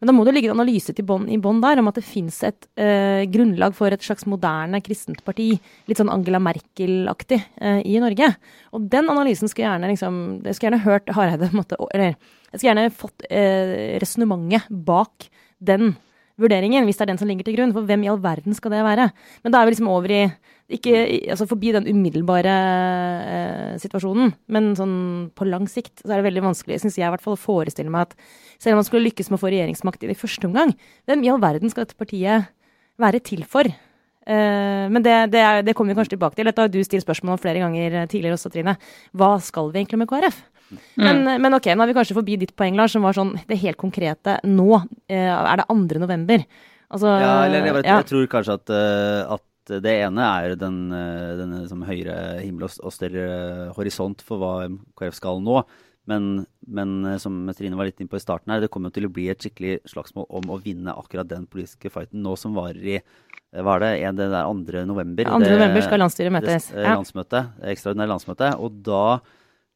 Men 0.01 0.11
da 0.11 0.15
må 0.17 0.25
det 0.27 0.35
ligge 0.35 0.51
en 0.51 0.57
analyse 0.57 0.93
bånd, 1.07 1.29
i 1.33 1.39
bånn 1.41 1.61
der 1.63 1.81
om 1.81 1.89
at 1.89 1.99
det 2.01 2.07
fins 2.07 2.41
et 2.45 2.67
eh, 2.81 3.25
grunnlag 3.31 3.77
for 3.77 3.95
et 3.95 4.03
slags 4.05 4.27
moderne 4.29 4.81
kristent 4.85 5.23
parti, 5.25 5.53
litt 5.89 6.01
sånn 6.01 6.13
Angela 6.13 6.41
Merkel-aktig, 6.43 7.39
eh, 7.61 7.81
i 7.89 8.01
Norge. 8.03 8.33
Og 8.75 8.89
den 8.93 9.09
analysen 9.13 9.49
skulle 9.49 9.69
gjerne 9.69 9.93
liksom, 9.93 10.19
jeg 10.45 10.59
skulle 10.59 10.73
gjerne 10.73 10.85
hørt 10.85 11.15
Hareide 11.15 11.51
Eller 11.95 12.17
jeg 12.17 12.59
skulle 12.59 12.73
gjerne 12.73 12.97
fått 13.05 13.29
eh, 13.31 13.95
resonnementet 14.03 14.69
bak 14.85 15.29
den 15.65 15.95
vurderingen, 16.41 16.87
hvis 16.87 16.99
det 16.99 17.07
er 17.07 17.13
den 17.13 17.21
som 17.21 17.31
ligger 17.31 17.47
til 17.47 17.57
grunn. 17.59 17.75
For 17.75 17.87
hvem 17.87 18.05
i 18.05 18.11
all 18.11 18.21
verden 18.23 18.57
skal 18.57 18.75
det 18.75 18.83
være? 18.87 19.09
Men 19.45 19.55
da 19.55 19.61
er 19.61 19.69
vi 19.69 19.75
liksom 19.75 19.93
over 19.93 20.15
i 20.15 20.25
ikke, 20.73 20.95
altså 21.29 21.45
Forbi 21.45 21.75
den 21.75 21.89
umiddelbare 21.91 22.53
eh, 23.29 23.73
situasjonen, 23.83 24.33
men 24.49 24.71
sånn 24.79 24.95
på 25.37 25.45
lang 25.45 25.67
sikt 25.69 26.01
så 26.01 26.09
er 26.15 26.23
det 26.23 26.29
veldig 26.31 26.45
vanskelig, 26.47 26.79
syns 26.81 26.97
jeg 26.97 27.05
i 27.05 27.13
hvert 27.13 27.25
fall, 27.25 27.37
å 27.37 27.43
forestille 27.43 27.93
meg 27.93 28.09
at 28.09 28.15
selv 28.57 28.73
om 28.73 28.81
man 28.81 28.87
skulle 28.89 29.05
lykkes 29.11 29.29
med 29.29 29.37
å 29.37 29.43
få 29.43 29.51
regjeringsmakt 29.53 30.07
i 30.09 30.17
første 30.17 30.49
omgang, 30.49 30.73
hvem 31.05 31.27
i 31.27 31.29
all 31.35 31.43
verden 31.43 31.73
skal 31.73 31.85
dette 31.85 32.01
partiet 32.01 32.49
være 33.01 33.21
til 33.29 33.45
for? 33.45 33.69
Eh, 33.69 34.87
men 34.89 35.05
det, 35.05 35.19
det, 35.37 35.45
er, 35.45 35.61
det, 35.67 35.77
kommer 35.77 35.93
vi 35.93 36.01
kanskje 36.01 36.17
tilbake 36.17 36.41
til. 36.41 36.49
Dette 36.49 36.65
har 36.65 36.73
du 36.73 36.81
stilt 36.81 37.05
spørsmål 37.05 37.37
om 37.37 37.45
flere 37.45 37.61
ganger 37.61 38.01
tidligere 38.09 38.39
også, 38.39 38.55
Trine. 38.55 38.79
Hva 39.13 39.35
skal 39.45 39.69
vi 39.69 39.83
egentlig 39.83 40.01
med 40.01 40.09
KrF? 40.09 40.41
Men, 40.99 41.23
mm. 41.23 41.43
men, 41.43 41.57
ok, 41.59 41.71
nå 41.77 41.85
er 41.85 41.91
vi 41.91 41.97
kanskje 41.97 42.17
forbi 42.17 42.37
ditt 42.41 42.55
poeng, 42.59 42.77
Lars, 42.79 42.95
som 42.97 43.05
var 43.07 43.17
sånn 43.17 43.35
det 43.49 43.61
helt 43.63 43.79
konkrete 43.81 44.39
nå. 44.49 44.69
Eh, 45.11 45.31
er 45.31 45.61
det 45.61 45.67
2. 45.71 46.01
november? 46.03 46.45
Altså, 46.95 47.11
ja, 47.11 47.33
eller 47.47 47.67
jeg, 47.67 47.77
vet, 47.79 47.89
ja. 47.89 47.99
jeg 48.01 48.09
tror 48.11 48.31
kanskje 48.31 48.57
at, 48.61 48.73
uh, 48.73 49.35
at, 49.39 49.51
det 49.81 49.95
ene 50.05 50.21
er 50.21 50.55
den, 50.61 50.75
denne 50.93 51.63
liksom, 51.63 51.87
høyere 51.89 52.43
himmel 52.43 52.67
og, 52.69 52.91
større 52.93 53.71
horisont 53.73 54.21
for 54.21 54.37
hva 54.37 54.51
KrF 55.01 55.17
skal 55.17 55.41
nå. 55.41 55.63
Men, 56.05 56.43
men 56.69 57.15
som 57.17 57.39
Trine 57.57 57.79
var 57.79 57.89
litt 57.89 58.03
inne 58.03 58.13
på 58.13 58.21
i 58.21 58.25
starten 58.25 58.53
her, 58.53 58.61
det 58.61 58.69
kommer 58.73 58.93
til 58.93 59.09
å 59.09 59.13
bli 59.17 59.31
et 59.33 59.41
skikkelig 59.41 59.79
slagsmål 59.89 60.29
om 60.37 60.53
å 60.53 60.59
vinne 60.61 60.93
akkurat 60.93 61.31
den 61.31 61.47
politiske 61.49 61.89
fighten 61.89 62.21
nå 62.21 62.37
som 62.37 62.53
varer 62.59 62.91
i 62.99 62.99
hva 63.63 63.77
er 63.79 63.85
det, 63.85 64.13
det 64.19 64.27
er 64.27 64.49
2. 64.51 64.83
november. 64.89 65.29
2. 65.31 65.39
november 65.47 65.85
skal 65.85 66.01
landsstyret 66.03 66.35
møtes. 66.35 66.69
Det, 66.73 66.83
landsmøte, 66.89 67.43
ekstraordinært 67.71 68.11
landsmøte. 68.11 68.49
Og 68.59 68.81
da 68.87 69.05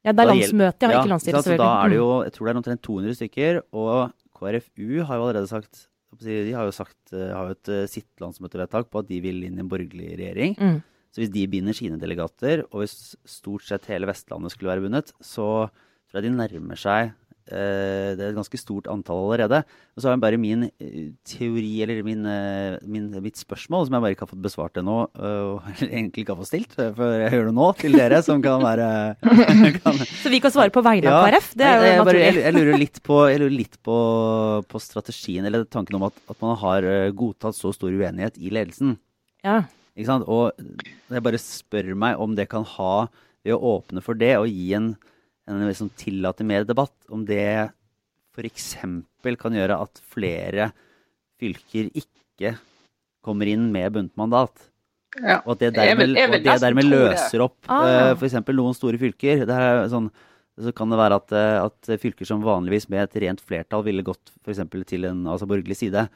ja, 0.09 0.15
det 0.17 0.25
er 0.25 0.31
landsmøte, 0.33 0.89
ja, 0.89 1.03
ikke 1.03 1.13
landsstyret. 1.13 1.45
Så 1.45 1.59
da 1.61 1.69
er 1.83 1.93
det 1.93 2.01
jo, 2.01 2.09
jeg 2.25 2.35
tror 2.35 2.49
det 2.49 2.55
er 2.55 2.61
omtrent 2.63 2.85
200 2.89 3.19
stykker. 3.21 3.63
Og 3.77 3.95
KrFU 4.39 5.05
har 5.05 5.21
jo 5.21 5.29
allerede 5.29 5.51
sagt 5.51 5.87
de 6.19 6.53
har 6.57 6.65
jo 6.65 6.73
sagt, 6.73 7.13
eh, 7.13 7.31
har 7.35 7.51
jo 7.51 7.55
et 7.55 7.69
eh, 7.69 7.89
sitt 7.91 8.09
landsmøtevedtak 8.23 8.89
på 8.91 9.03
at 9.03 9.09
de 9.11 9.21
vil 9.21 9.43
inn 9.45 9.59
i 9.59 9.63
en 9.63 9.69
borgerlig 9.69 10.17
regjering. 10.17 10.57
Mm. 10.57 10.79
Så 11.13 11.23
hvis 11.23 11.33
de 11.33 11.45
binder 11.51 11.77
sine 11.77 11.99
delegater, 12.01 12.65
og 12.73 12.83
hvis 12.83 13.15
stort 13.29 13.67
sett 13.67 13.89
hele 13.93 14.09
Vestlandet 14.09 14.53
skulle 14.53 14.73
være 14.73 14.85
bundet, 14.85 15.13
så 15.21 15.69
tror 16.09 16.21
jeg 16.21 16.29
de 16.29 16.35
nærmer 16.37 16.81
seg 16.81 17.13
det 17.49 18.23
er 18.23 18.31
et 18.31 18.37
ganske 18.37 18.59
stort 18.61 18.89
antall 18.93 19.23
allerede. 19.25 19.63
Og 19.97 20.03
så 20.03 20.09
har 20.09 20.17
jeg 20.17 20.23
bare 20.23 20.41
min 20.41 20.67
eh, 20.69 21.11
teori, 21.27 21.71
eller 21.85 22.03
min, 22.07 22.27
eh, 22.29 22.77
min, 22.85 23.07
mitt 23.25 23.41
spørsmål, 23.41 23.87
som 23.87 23.97
jeg 23.97 24.05
bare 24.05 24.17
ikke 24.17 24.27
har 24.27 24.33
fått 24.33 24.45
besvart 24.45 24.81
ennå, 24.81 24.99
og 25.09 25.71
egentlig 25.87 26.25
ikke 26.25 26.35
har 26.37 26.41
fått 26.43 26.51
stilt, 26.51 26.77
for 26.77 27.17
jeg 27.23 27.33
gjør 27.35 27.49
det 27.49 27.55
nå, 27.57 27.71
til 27.81 27.99
dere 27.99 28.21
som 28.27 28.45
kan 28.45 28.63
være 28.65 28.91
kan, 29.81 30.03
Så 30.23 30.33
vi 30.33 30.43
kan 30.45 30.55
svare 30.55 30.75
på 30.75 30.85
vegne 30.85 31.13
av 31.13 31.27
KrF? 31.29 31.51
Det 31.59 31.67
er 31.67 31.79
jo 31.79 31.89
jeg, 31.89 31.99
naturlig. 32.03 32.23
Jeg, 32.27 32.39
jeg, 32.45 32.57
lurer 32.59 32.83
litt, 32.85 33.03
på, 33.09 33.19
lurer 33.43 33.57
litt 33.57 33.81
på, 33.89 33.99
på, 34.69 34.85
strategien, 34.85 35.49
eller 35.49 35.67
tanken 35.67 35.99
om 35.99 36.09
at, 36.11 36.23
at, 36.29 36.39
man 36.45 36.59
har 36.61 36.89
godtatt 37.17 37.57
så 37.59 37.73
stor 37.77 37.95
uenighet 37.95 38.39
i 38.39 38.53
ledelsen. 38.55 38.99
Ja. 39.47 39.63
Ikke 39.99 40.13
sant? 40.13 40.29
Og 40.31 40.53
jeg 41.11 41.25
bare 41.25 41.41
spør 41.43 41.95
meg 41.99 42.21
om 42.23 42.37
det 42.39 42.51
kan 42.53 42.67
ha, 42.77 43.09
ved 43.47 43.57
å 43.57 43.77
åpne 43.79 44.03
for 44.05 44.19
det, 44.19 44.37
og 44.39 44.51
gi 44.51 44.75
en 44.77 44.93
en 45.49 45.65
liksom 45.67 45.91
tillater 45.97 46.47
mer 46.47 46.67
debatt, 46.69 46.95
om 47.09 47.25
det 47.27 47.71
f.eks. 48.37 48.75
kan 49.41 49.57
gjøre 49.59 49.79
at 49.83 50.01
flere 50.13 50.71
fylker 51.39 51.91
ikke 51.97 52.57
kommer 53.25 53.51
inn 53.51 53.69
med 53.73 53.95
bundet 53.95 54.19
mandat. 54.19 54.69
Ja. 55.19 55.41
Og 55.45 55.57
at 55.57 55.63
det 55.65 55.73
dermed, 55.75 55.89
jeg 55.89 55.99
vil, 55.99 56.17
jeg 56.19 56.31
vil 56.35 56.63
dermed 56.63 56.87
løser 56.87 57.43
opp 57.43 57.57
ah. 57.67 57.81
uh, 57.81 57.91
eh, 57.91 58.15
f.eks. 58.15 58.39
noen 58.53 58.77
store 58.77 59.01
fylker. 59.01 59.45
Det 59.49 59.57
er 59.57 59.83
sånn, 59.91 60.11
så 60.61 60.73
kan 60.77 60.93
det 60.93 61.01
være 61.01 61.19
at, 61.19 61.35
eh, 61.35 61.59
at, 61.65 61.91
fylker 62.03 62.29
som 62.29 62.45
vanligvis 62.45 62.89
med 62.93 63.07
et 63.07 63.21
rent 63.25 63.43
flertall 63.43 63.85
ville 63.87 64.07
gått 64.07 64.35
f.eks. 64.45 64.63
til 64.91 65.09
en 65.09 65.25
altså 65.27 65.49
borgerlig 65.49 65.79
side, 65.81 66.07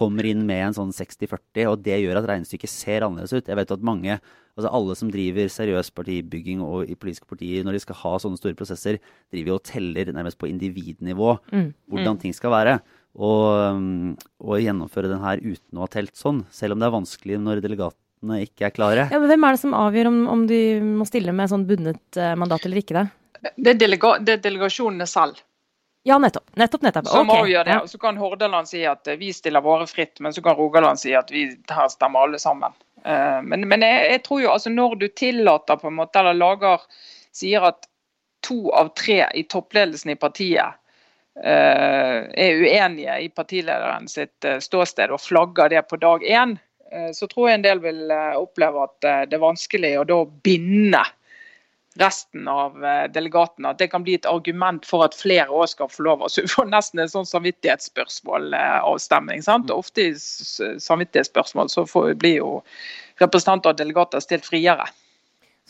kommer 0.00 0.26
inn 0.26 0.46
med 0.48 0.62
en 0.70 0.76
sånn 0.76 0.92
60-40, 0.96 1.66
og 1.68 1.82
det 1.84 1.98
gjør 2.00 2.20
at 2.20 2.28
regnestykket 2.30 2.72
ser 2.72 3.04
annerledes 3.06 3.34
ut. 3.36 3.50
Jeg 3.50 3.58
vet 3.58 3.74
at 3.74 3.84
mange, 3.84 4.16
altså 4.56 4.72
alle 4.78 4.96
som 4.98 5.10
driver 5.12 5.50
seriøs 5.52 5.92
partibygging 5.96 6.62
og 6.64 6.88
i 6.88 6.96
politiske 6.96 7.28
partier, 7.28 7.66
når 7.66 7.76
de 7.76 7.82
skal 7.84 7.98
ha 8.02 8.14
sånne 8.22 8.40
store 8.40 8.56
prosesser, 8.58 9.00
driver 9.32 9.54
jo 9.54 9.58
og 9.58 9.66
teller 9.68 10.12
nærmest 10.16 10.40
på 10.40 10.48
individnivå 10.48 11.34
mm. 11.52 11.68
hvordan 11.92 12.16
mm. 12.16 12.22
ting 12.24 12.36
skal 12.36 12.54
være. 12.56 12.78
Og, 13.10 13.42
um, 13.74 14.12
og 14.38 14.62
gjennomføre 14.62 15.10
den 15.10 15.22
her 15.24 15.42
uten 15.42 15.80
å 15.80 15.84
ha 15.84 15.90
telt 15.90 16.14
sånn, 16.16 16.44
selv 16.54 16.76
om 16.76 16.82
det 16.82 16.88
er 16.88 16.94
vanskelig 16.94 17.40
når 17.42 17.62
delegatene 17.64 18.42
ikke 18.46 18.68
er 18.68 18.74
klare. 18.76 19.08
Ja, 19.10 19.18
men 19.18 19.32
Hvem 19.32 19.46
er 19.46 19.56
det 19.56 19.62
som 19.64 19.76
avgjør 19.76 20.12
om, 20.12 20.20
om 20.30 20.44
de 20.48 20.60
må 20.86 21.08
stille 21.08 21.34
med 21.34 21.50
sånn 21.50 21.66
bundet 21.68 22.20
uh, 22.20 22.32
mandat 22.38 22.68
eller 22.68 22.80
ikke? 22.84 23.08
Det, 23.40 23.54
det 23.56 23.74
er, 23.74 23.80
delega 23.82 24.16
det 24.22 24.36
er 24.36 24.44
delegasjonene 24.46 25.08
selv. 25.10 25.40
Ja, 26.02 26.18
nettopp. 26.18 26.56
nettopp, 26.56 26.82
nettopp. 26.82 27.06
Som 27.06 27.30
okay. 27.30 27.40
avgjør 27.40 27.64
det. 27.64 27.80
Og 27.80 27.90
så 27.90 27.98
kan 27.98 28.16
Hordaland 28.16 28.68
si 28.68 28.84
at 28.88 29.08
eh, 29.08 29.18
vi 29.20 29.32
stiller 29.36 29.60
våre 29.60 29.86
fritt, 29.86 30.20
men 30.20 30.32
så 30.32 30.42
kan 30.42 30.56
Rogaland 30.56 31.00
si 31.00 31.12
at 31.14 31.30
vi 31.32 31.44
her 31.68 31.88
stemmer 31.92 32.24
alle 32.24 32.40
sammen. 32.40 32.72
Uh, 33.04 33.40
men, 33.42 33.68
men 33.68 33.84
jeg, 33.84 34.00
jeg, 34.12 34.22
tror 34.24 34.40
jo 34.42 34.50
altså 34.52 34.72
når 34.72 34.96
du 35.00 35.06
tillater 35.08 35.76
på 35.80 35.88
en 35.88 35.96
måte, 36.00 36.20
eller 36.20 36.36
lager 36.36 36.82
Sier 37.32 37.62
at 37.62 37.86
to 38.42 38.72
av 38.74 38.88
tre 38.98 39.22
i 39.38 39.44
toppledelsen 39.46 40.10
i 40.10 40.16
partiet 40.18 40.74
uh, 41.38 42.18
er 42.26 42.58
uenige 42.58 43.20
i 43.22 43.28
partilederen 43.30 44.08
sitt 44.10 44.48
uh, 44.48 44.56
ståsted 44.58 45.14
og 45.14 45.22
flagger 45.22 45.70
det 45.70 45.84
på 45.86 46.00
dag 46.02 46.24
én, 46.26 46.56
så 47.14 47.28
tror 47.30 47.46
jeg 47.46 47.60
en 47.60 47.62
del 47.62 47.78
vil 47.84 48.00
oppleve 48.34 48.80
at 48.82 49.04
det 49.30 49.36
er 49.36 49.42
vanskelig 49.44 49.92
å 50.00 50.06
da 50.10 50.16
binde 50.42 51.04
resten 52.00 52.48
av 52.48 52.84
eh, 52.84 53.12
delegatene. 53.12 53.68
At 53.70 53.78
det 53.82 53.88
kan 53.92 54.04
bli 54.06 54.14
et 54.18 54.28
argument 54.28 54.86
for 54.88 55.04
at 55.06 55.16
flere 55.16 55.48
òg 55.48 55.68
skal 55.72 55.88
få 55.92 56.02
lov. 56.08 56.18
Så 56.28 56.42
vi 56.46 56.52
får 56.52 56.66
nesten 56.70 56.98
en 57.04 57.12
sånn 57.12 57.28
samvittighetsspørsmål-avstemning. 57.28 59.38
Eh, 59.44 59.58
mm. 59.60 59.70
Ofte 59.76 60.00
i 60.08 60.10
samvittighetsspørsmål 60.16 61.66
så 61.72 61.82
blir 62.18 62.36
jo 62.40 62.50
representanter 63.20 63.68
og 63.74 63.78
delegater 63.80 64.18
stilt 64.24 64.46
friere. 64.48 64.86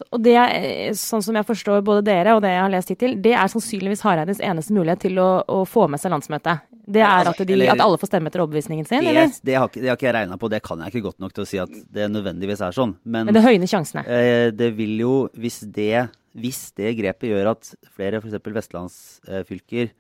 Og 0.09 0.23
det 0.25 0.35
er, 0.39 0.55
eh, 0.57 0.93
sånn 0.97 1.23
som 1.23 1.37
jeg 1.37 1.47
forstår 1.47 1.83
både 1.85 2.07
dere 2.09 2.35
og 2.37 2.43
det 2.45 2.55
jeg 2.55 2.63
har 2.63 2.73
lest 2.73 2.93
hittil, 2.93 3.17
det 3.21 3.35
er 3.37 3.51
sannsynligvis 3.53 4.05
Hareides 4.07 4.41
eneste 4.41 4.73
mulighet 4.73 5.03
til 5.05 5.21
å, 5.21 5.31
å 5.45 5.63
få 5.69 5.87
med 5.93 6.01
seg 6.01 6.15
landsmøtet. 6.15 6.65
Det 6.91 7.03
er 7.05 7.29
altså, 7.29 7.45
at, 7.45 7.47
de, 7.47 7.67
at, 7.69 7.83
alle 7.85 7.99
får 8.01 8.11
stemme 8.11 8.31
etter 8.33 8.43
overbevisningen 8.43 8.89
sin, 8.89 9.05
det, 9.05 9.13
eller? 9.13 9.35
Det 9.47 9.55
har, 9.55 9.69
det 9.75 9.87
har 9.87 9.99
ikke 9.99 10.09
jeg 10.09 10.15
regna 10.17 10.39
på, 10.41 10.49
det 10.51 10.63
kan 10.65 10.81
jeg 10.83 10.95
ikke 10.95 11.05
godt 11.11 11.21
nok 11.23 11.35
til 11.37 11.45
å 11.45 11.47
si 11.47 11.61
at 11.63 11.75
det 11.95 12.09
nødvendigvis 12.11 12.65
er 12.67 12.75
sånn. 12.75 12.97
Men, 13.05 13.29
Men 13.29 13.37
det 13.37 13.45
høyner 13.45 13.71
sjansene? 13.71 14.03
Eh, 14.09 14.49
det 14.57 14.73
vil 14.79 14.97
jo, 15.05 15.15
hvis 15.39 15.61
det, 15.77 16.09
hvis 16.39 16.71
det 16.79 16.95
grepet 17.01 17.33
gjør 17.33 17.55
at 17.55 17.73
flere 17.95 18.21
f.eks. 18.21 18.39
vestlandsfylker 18.55 19.91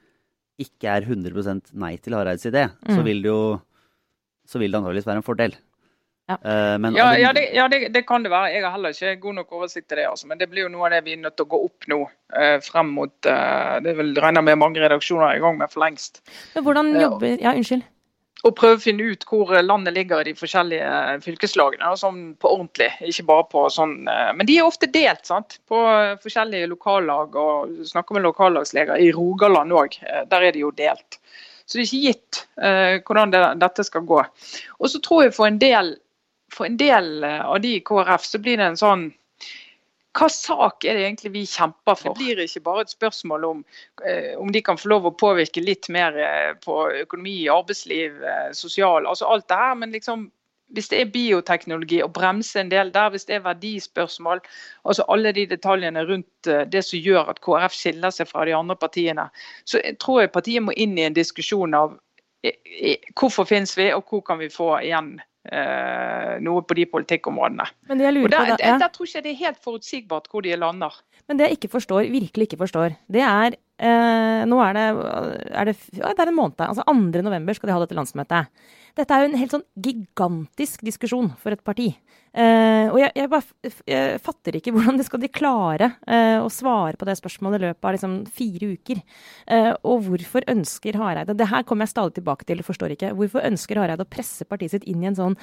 ikke 0.61 0.93
er 0.93 1.09
100 1.09 1.73
nei 1.81 1.97
til 1.99 2.15
Hareides 2.15 2.47
idé, 2.47 2.69
mm. 2.85 2.95
så 2.95 3.03
vil 3.07 3.25
det 3.25 3.33
jo 3.33 3.43
så 4.51 4.59
vil 4.59 4.73
det 4.73 4.81
antakeligvis 4.81 5.07
være 5.07 5.23
en 5.23 5.27
fordel. 5.27 5.55
Ja, 6.31 6.37
uh, 6.47 6.77
men, 6.79 6.95
ja, 6.95 7.11
ja, 7.19 7.31
det, 7.35 7.45
ja 7.55 7.67
det, 7.71 7.81
det, 7.95 8.03
kan 8.07 8.23
det 8.23 8.31
være. 8.31 8.53
Jeg 8.55 8.63
har 8.63 8.75
heller 8.77 8.95
ikke 8.95 9.23
god 9.23 9.39
nok 9.41 9.55
oversikt 9.59 9.89
til 9.91 9.99
det. 9.99 10.07
Altså. 10.11 10.29
Men 10.31 10.39
det 10.39 10.47
blir 10.51 10.67
jo 10.67 10.73
noe 10.73 10.87
av 10.87 10.95
det 10.95 11.01
vi 11.07 11.17
er 11.17 11.23
nødt 11.25 11.37
til 11.39 11.49
å 11.49 11.51
gå 11.55 11.63
opp 11.67 11.89
nå. 11.91 12.01
Uh, 12.31 12.59
frem 12.63 12.93
mot 12.95 13.15
uh, 13.27 13.79
Det 13.83 13.97
vil 13.99 14.13
regne 14.23 14.43
med 14.47 14.61
mange 14.61 14.83
redaksjoner 14.83 15.27
er 15.27 15.41
i 15.41 15.43
gang 15.43 15.59
med 15.59 15.73
for 15.73 15.83
lengst. 15.83 16.23
Men 16.55 16.67
hvordan 16.67 16.93
jobber 17.01 17.35
Ja, 17.43 17.55
unnskyld. 17.57 17.83
Og 18.41 18.55
prøve 18.57 18.79
å 18.79 18.81
finne 18.81 19.05
ut 19.13 19.25
hvor 19.29 19.51
landet 19.61 19.93
ligger 19.93 20.23
i 20.23 20.31
de 20.31 20.33
forskjellige 20.39 21.19
fylkeslagene. 21.27 21.91
Sånn 22.01 22.21
på 22.41 22.55
ordentlig, 22.55 22.89
ikke 23.05 23.27
bare 23.29 23.45
på 23.53 23.67
sånn 23.75 23.99
Men 24.09 24.47
de 24.49 24.57
er 24.57 24.69
ofte 24.69 24.89
delt 24.89 25.29
sant? 25.29 25.59
på 25.69 25.83
forskjellige 26.23 26.71
lokallag. 26.71 27.37
og 27.37 27.85
Snakker 27.91 28.17
med 28.17 28.25
lokallagsleger 28.25 28.97
i 28.97 29.11
Rogaland 29.13 29.77
òg. 29.77 29.99
Der 30.33 30.47
er 30.49 30.57
de 30.57 30.65
jo 30.65 30.73
delt. 30.73 31.21
Så 31.69 31.77
det 31.77 31.85
er 31.85 31.91
ikke 31.91 32.07
gitt 32.07 32.41
hvordan 33.07 33.35
det, 33.35 33.43
dette 33.61 33.85
skal 33.85 34.09
gå. 34.09 34.23
Og 34.81 34.89
så 34.89 35.03
tror 35.05 35.27
jeg 35.27 35.37
for 35.37 35.51
en 35.51 35.61
del 35.61 35.93
for 36.53 36.67
en 36.67 36.77
del 36.77 37.25
eh, 37.25 37.41
av 37.41 37.61
de 37.61 37.77
i 37.77 37.85
KrF 37.85 38.27
så 38.27 38.41
blir 38.43 38.61
det 38.61 38.71
en 38.73 38.81
sånn 38.81 39.09
hva 40.19 40.27
sak 40.33 40.85
er 40.85 40.97
det 40.99 41.05
egentlig 41.05 41.31
vi 41.37 41.45
kjemper 41.47 41.95
for? 41.95 42.17
Det 42.19 42.25
blir 42.25 42.43
ikke 42.43 42.65
bare 42.67 42.83
et 42.87 42.93
spørsmål 42.93 43.45
om, 43.47 43.63
eh, 44.05 44.35
om 44.39 44.51
de 44.53 44.63
kan 44.63 44.79
få 44.79 44.91
lov 44.91 45.07
å 45.07 45.15
påvirke 45.15 45.63
litt 45.63 45.89
mer 45.89 46.19
eh, 46.19 46.53
på 46.65 46.83
økonomi, 47.05 47.47
arbeidsliv, 47.53 48.19
eh, 48.23 48.51
sosial, 48.53 49.07
altså 49.07 49.31
alt 49.31 49.47
det 49.49 49.61
her. 49.61 49.79
Men 49.79 49.95
liksom, 49.95 50.27
hvis 50.75 50.91
det 50.91 51.01
er 51.01 51.15
bioteknologi, 51.15 52.03
å 52.03 52.11
bremse 52.11 52.59
en 52.59 52.75
del 52.75 52.91
der, 52.91 53.15
hvis 53.15 53.29
det 53.31 53.39
er 53.39 53.47
verdispørsmål, 53.47 54.43
altså 54.85 55.07
alle 55.09 55.33
de 55.37 55.47
detaljene 55.47 56.05
rundt 56.11 56.53
det 56.75 56.85
som 56.87 56.99
gjør 56.99 57.31
at 57.31 57.43
KrF 57.47 57.75
skiller 57.79 58.11
seg 58.11 58.31
fra 58.31 58.45
de 58.45 58.55
andre 58.59 58.77
partiene, 58.77 59.31
så 59.65 59.79
tror 60.03 60.25
jeg 60.25 60.35
partiet 60.35 60.67
må 60.67 60.75
inn 60.75 60.99
i 60.99 61.07
en 61.07 61.15
diskusjon 61.15 61.75
av 61.75 61.99
hvorfor 63.21 63.45
finnes 63.45 63.77
vi, 63.77 63.93
og 63.93 64.09
hvor 64.09 64.23
kan 64.25 64.39
vi 64.41 64.49
få 64.51 64.73
igjen 64.81 65.19
noe 66.45 66.63
på 66.69 66.77
de 66.77 66.85
politikkområdene. 66.85 67.65
Men 67.89 67.99
det 68.01 68.05
jeg 68.05 68.13
lurer 68.13 68.33
der, 68.35 68.39
på 68.39 68.57
det, 68.61 68.67
ja. 68.67 68.75
der 68.83 68.91
tror 68.93 69.09
ikke 69.09 69.23
det 69.25 69.31
er 69.31 69.39
helt 69.39 69.63
forutsigbart 69.65 70.29
hvor 70.31 70.45
de 70.45 70.57
lander. 70.57 70.99
Men 71.29 71.39
det 71.39 71.47
jeg 71.47 71.57
ikke 71.57 71.71
forstår, 71.73 72.11
virkelig 72.13 72.49
ikke 72.49 72.61
forstår, 72.61 72.97
det 73.09 73.23
er 73.25 73.57
eh, 73.81 74.43
Nå 74.49 74.61
er 74.65 74.77
det, 74.77 74.85
er 75.51 75.71
det, 75.71 75.75
ja, 75.97 76.13
det 76.13 76.25
er 76.25 76.31
en 76.33 76.39
måned. 76.39 76.61
Altså 76.67 76.85
2. 76.87 77.25
november 77.25 77.57
skal 77.57 77.71
de 77.71 77.77
ha 77.77 77.83
dette 77.83 77.97
landsmøtet. 77.99 78.63
Dette 78.99 79.15
er 79.15 79.25
jo 79.25 79.31
en 79.31 79.41
helt 79.41 79.55
sånn 79.55 79.67
gigantisk 79.81 80.85
diskusjon 80.87 81.31
for 81.41 81.55
et 81.55 81.63
parti. 81.67 81.91
Eh, 82.31 82.87
og 82.93 82.99
jeg, 83.01 83.11
jeg 83.19 83.31
bare 83.31 83.71
jeg 83.91 84.19
fatter 84.23 84.55
ikke 84.55 84.71
hvordan 84.77 85.01
de 85.01 85.07
skal 85.07 85.23
de 85.23 85.31
klare 85.35 85.89
eh, 86.07 86.39
å 86.39 86.47
svare 86.53 86.95
på 86.99 87.09
det 87.09 87.17
spørsmålet 87.19 87.59
i 87.59 87.65
løpet 87.65 87.89
av 87.89 87.97
liksom 87.97 88.17
fire 88.31 88.71
uker. 88.77 89.03
Eh, 89.51 89.73
og 89.83 90.07
hvorfor 90.07 90.47
ønsker 90.53 90.99
Hareide 91.01 91.35
Det 91.39 91.51
her 91.51 91.67
kommer 91.67 91.89
jeg 91.89 91.95
stadig 91.97 92.19
tilbake 92.21 92.47
til, 92.47 92.63
forstår 92.67 92.95
ikke. 92.95 93.13
Hvorfor 93.19 93.47
ønsker 93.51 93.83
Hareide 93.83 94.07
å 94.07 94.11
presse 94.11 94.47
partiet 94.47 94.77
sitt 94.77 94.89
inn 94.91 95.03
i 95.03 95.11
en 95.11 95.19
sånn 95.19 95.39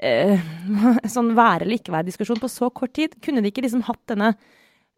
eh, 0.00 0.40
sånn 1.16 1.34
være 1.36 1.66
eller 1.66 1.80
ikke 1.80 1.96
være-diskusjon 1.96 2.40
på 2.42 2.52
så 2.52 2.72
kort 2.72 2.96
tid? 2.96 3.18
Kunne 3.24 3.44
de 3.44 3.52
ikke 3.52 3.66
liksom 3.66 3.84
hatt 3.88 4.02
denne 4.12 4.34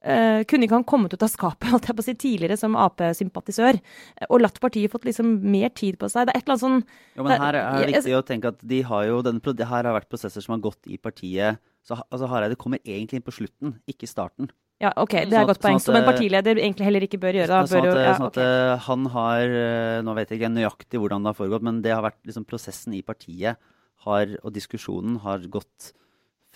Eh, 0.06 0.44
kunne 0.46 0.66
ikke 0.68 0.76
han 0.78 0.84
kommet 0.86 1.14
ut 1.16 1.22
av 1.26 1.30
skapet 1.32 1.66
holdt 1.72 1.88
jeg 1.90 1.96
på 1.98 2.04
å 2.04 2.06
si, 2.06 2.14
tidligere 2.14 2.56
som 2.60 2.76
Ap-sympatisør 2.78 3.74
eh, 3.80 4.26
og 4.28 4.42
latt 4.44 4.60
partiet 4.62 4.92
fått 4.92 5.06
liksom 5.08 5.32
mer 5.42 5.72
tid 5.74 5.98
på 5.98 6.06
seg? 6.12 6.28
Det 6.28 6.34
er 6.36 6.38
et 6.38 6.44
eller 6.46 6.54
annet 6.54 6.62
sånn 6.62 6.76
Jo, 7.16 7.24
men 7.26 7.40
her 7.42 7.58
er 7.58 7.58
det 7.58 7.80
Jeg- 7.88 8.04
viktig 8.04 8.14
å 8.18 8.26
tenke 8.28 8.52
at 8.54 8.60
de 8.74 8.82
har 8.86 9.08
jo 9.08 9.16
denne, 9.26 9.40
det 9.56 9.66
her 9.66 9.88
har 9.88 9.96
vært 9.98 10.08
prosesser 10.12 10.44
som 10.44 10.54
har 10.54 10.62
gått 10.62 10.86
i 10.86 10.96
partiet. 10.98 11.58
Så 11.86 11.98
altså, 12.10 12.28
Hareide 12.30 12.56
kommer 12.58 12.78
egentlig 12.84 13.18
inn 13.20 13.26
på 13.26 13.34
slutten, 13.34 13.76
ikke 13.90 14.06
starten. 14.10 14.50
Ja, 14.82 14.90
OK, 15.00 15.14
det 15.24 15.30
Sånn 15.30 15.38
er 15.38 15.42
et 15.42 15.50
godt 15.54 15.62
poeng. 15.64 15.78
sånn 15.80 15.86
Som 15.88 15.96
en 15.96 16.02
eh, 16.04 16.10
partileder 16.12 16.58
egentlig 16.60 16.84
heller 16.84 17.04
ikke 17.06 17.20
bør 17.22 17.38
gjøre. 17.40 17.48
Da, 17.48 17.60
sånn 17.66 17.78
at, 17.80 17.86
jo, 17.88 18.00
ja, 18.04 18.14
sånn 18.18 18.26
at 18.26 18.36
ok. 18.36 18.42
eh, 18.44 18.86
han 18.86 19.06
har 19.14 19.54
Nå 20.04 20.14
vet 20.18 20.28
jeg 20.34 20.40
ikke 20.42 20.52
nøyaktig 20.52 21.00
hvordan 21.00 21.22
det 21.24 21.32
har 21.32 21.38
foregått, 21.38 21.62
men 21.66 21.80
det 21.82 21.94
har 21.94 22.02
vært 22.04 22.20
liksom 22.28 22.44
prosessen 22.46 22.94
i 22.94 23.00
partiet 23.02 23.56
har, 24.04 24.36
og 24.44 24.52
diskusjonen 24.52 25.18
har 25.24 25.38
gått 25.50 25.92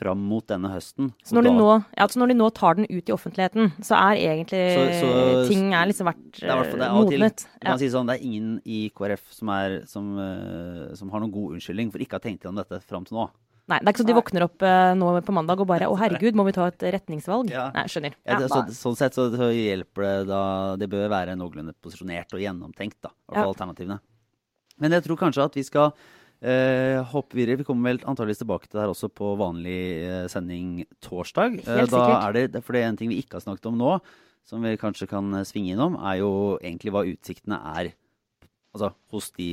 fram 0.00 0.22
mot 0.30 0.46
denne 0.48 0.70
høsten. 0.72 1.12
så, 1.22 1.36
når 1.36 1.46
de 1.46 1.52
da- 1.52 1.58
nå, 1.60 1.68
ja, 1.98 2.06
så 2.08 2.22
når 2.22 2.32
de 2.32 2.36
nå 2.40 2.48
tar 2.56 2.78
den 2.80 2.86
ut 2.88 3.08
i 3.08 3.14
offentligheten, 3.14 3.72
så 3.84 3.98
er 3.98 4.16
egentlig 4.16 4.62
Så- 4.74 5.04
så- 5.04 5.48
ting 5.48 5.74
er 5.74 5.86
liksom 5.86 6.08
vært 6.08 6.40
Det 6.40 6.48
er 6.48 6.62
det 6.62 6.74
eh, 6.74 6.80
er 6.80 6.88
av 6.88 7.08
til. 7.08 7.20
modnet. 7.20 7.46
Si 7.78 7.90
sånn, 7.92 8.06
det 8.08 8.16
er 8.20 8.24
ingen 8.24 8.60
i 8.64 8.90
KrF 8.90 9.30
som, 9.30 9.48
er, 9.48 9.84
som, 9.86 10.18
eh, 10.18 10.94
som 10.94 11.10
har 11.10 11.20
noen 11.20 11.32
god 11.32 11.54
unnskyldning 11.54 11.92
for 11.92 11.98
ikke 11.98 12.16
å 12.16 12.22
ha 12.22 12.24
tenkt 12.26 12.42
gjennom 12.42 12.56
dette 12.64 12.82
fram 12.82 13.04
til 13.04 13.16
nå. 13.18 13.30
Nei, 13.70 13.78
det 13.78 13.86
er 13.86 13.92
ikke 13.92 14.02
så 14.02 14.06
de 14.08 14.14
våkner 14.18 14.42
opp 14.42 14.62
uh, 14.66 14.94
nå 14.98 15.22
på 15.22 15.32
mandag 15.32 15.60
og 15.62 15.68
bare 15.70 15.86
Å, 15.86 15.96
herregud, 15.96 16.34
må 16.34 16.44
vi 16.48 16.54
ta 16.56 16.66
et 16.66 16.82
retningsvalg? 16.90 17.52
Ja. 17.52 17.70
Nei, 17.70 17.84
skjønner. 17.86 18.16
Ja, 18.26 18.38
det, 18.40 18.48
så, 18.50 18.64
sånn 18.74 18.96
sett 18.98 19.14
så, 19.14 19.28
så 19.30 19.50
hjelper 19.54 20.02
det 20.02 20.26
da 20.26 20.40
Det 20.80 20.88
bør 20.90 21.06
være 21.12 21.36
noenlunde 21.38 21.76
posisjonert 21.78 22.34
og 22.34 22.42
gjennomtenkt, 22.42 22.98
da. 23.00 23.12
I 23.30 23.30
hvert 23.30 23.44
fall 23.44 23.54
alternativene. 23.54 24.00
Men 24.80 24.96
jeg 24.96 25.04
tror 25.04 25.20
kanskje 25.20 25.44
at 25.44 25.54
vi 25.54 25.62
skal 25.62 25.92
eh, 26.42 26.98
hopp 27.12 27.34
videre. 27.36 27.60
Vi 27.60 27.66
kommer 27.68 27.92
vel 27.92 28.02
antageligvis 28.04 28.42
tilbake 28.42 28.68
til 28.68 28.78
det 28.78 28.84
her 28.84 28.92
også 28.94 29.10
på 29.12 29.34
vanlig 29.40 29.78
eh, 30.04 30.26
sending 30.32 30.84
torsdag. 31.04 31.60
Eh, 31.62 31.80
Helt 31.82 31.94
da 31.94 32.04
er 32.18 32.36
det, 32.36 32.64
for 32.64 32.76
det 32.76 32.84
er 32.84 32.92
en 32.92 33.00
ting 33.00 33.12
vi 33.12 33.20
ikke 33.22 33.38
har 33.38 33.46
snakket 33.46 33.70
om 33.72 33.78
nå, 33.80 33.96
som 34.48 34.64
vi 34.64 34.76
kanskje 34.80 35.08
kan 35.10 35.32
eh, 35.36 35.46
svinge 35.48 35.74
innom, 35.74 35.98
er 36.00 36.20
jo 36.22 36.32
egentlig 36.58 36.94
hva 36.94 37.04
utsiktene 37.08 37.60
er 37.76 37.92
altså, 38.74 38.92
hos 39.12 39.30
de 39.36 39.50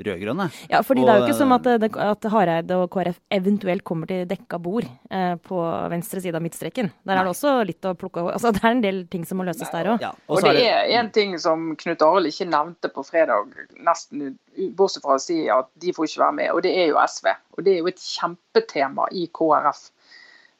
rød-grønne. 0.00 0.48
Ja, 0.72 0.80
fordi 0.82 1.04
det 1.04 1.12
er 1.12 1.20
jo 1.20 1.26
ikke 1.28 1.36
som 1.38 1.52
at, 1.54 1.66
at 2.02 2.26
Hareide 2.32 2.78
og 2.82 2.88
KrF 2.90 3.20
eventuelt 3.30 3.84
kommer 3.86 4.10
til 4.10 4.24
dekka 4.26 4.58
bord 4.62 4.88
eh, 5.10 5.36
på 5.38 5.60
venstre 5.92 6.22
side 6.24 6.34
av 6.34 6.42
midtstreken. 6.42 6.90
Der 7.06 7.20
er 7.20 7.28
det 7.28 7.34
også 7.34 7.54
litt 7.68 7.86
å 7.86 7.94
plukke 7.98 8.24
altså 8.32 8.50
Det 8.56 8.64
er 8.64 8.74
en 8.74 8.82
del 8.82 9.02
ting 9.12 9.26
som 9.28 9.38
må 9.38 9.46
løses 9.46 9.70
der 9.70 9.92
òg. 9.94 10.02
Ja, 10.02 10.10
Og 10.26 10.42
så 10.42 10.50
det 10.56 10.66
er 10.66 10.90
en 10.98 11.12
ting 11.14 11.36
som 11.38 11.72
Knut 11.78 12.02
Arild 12.02 12.32
ikke 12.32 12.48
nevnte 12.50 12.90
på 12.90 13.06
fredag, 13.06 13.54
nesten 13.78 14.34
bortsett 14.74 15.04
fra 15.06 15.18
å 15.18 15.22
si 15.22 15.44
at 15.50 15.70
de 15.82 15.94
får 15.94 16.10
ikke 16.10 16.24
være 16.26 16.38
med, 16.40 16.50
og 16.54 16.62
det 16.66 16.74
er 16.74 16.90
jo 16.90 16.98
SV. 17.02 17.30
Og 17.54 17.66
det 17.66 17.74
er 17.76 17.82
jo 17.84 17.90
et 17.90 18.02
kjempetema 18.02 19.06
i 19.14 19.28
KrF. 19.34 19.86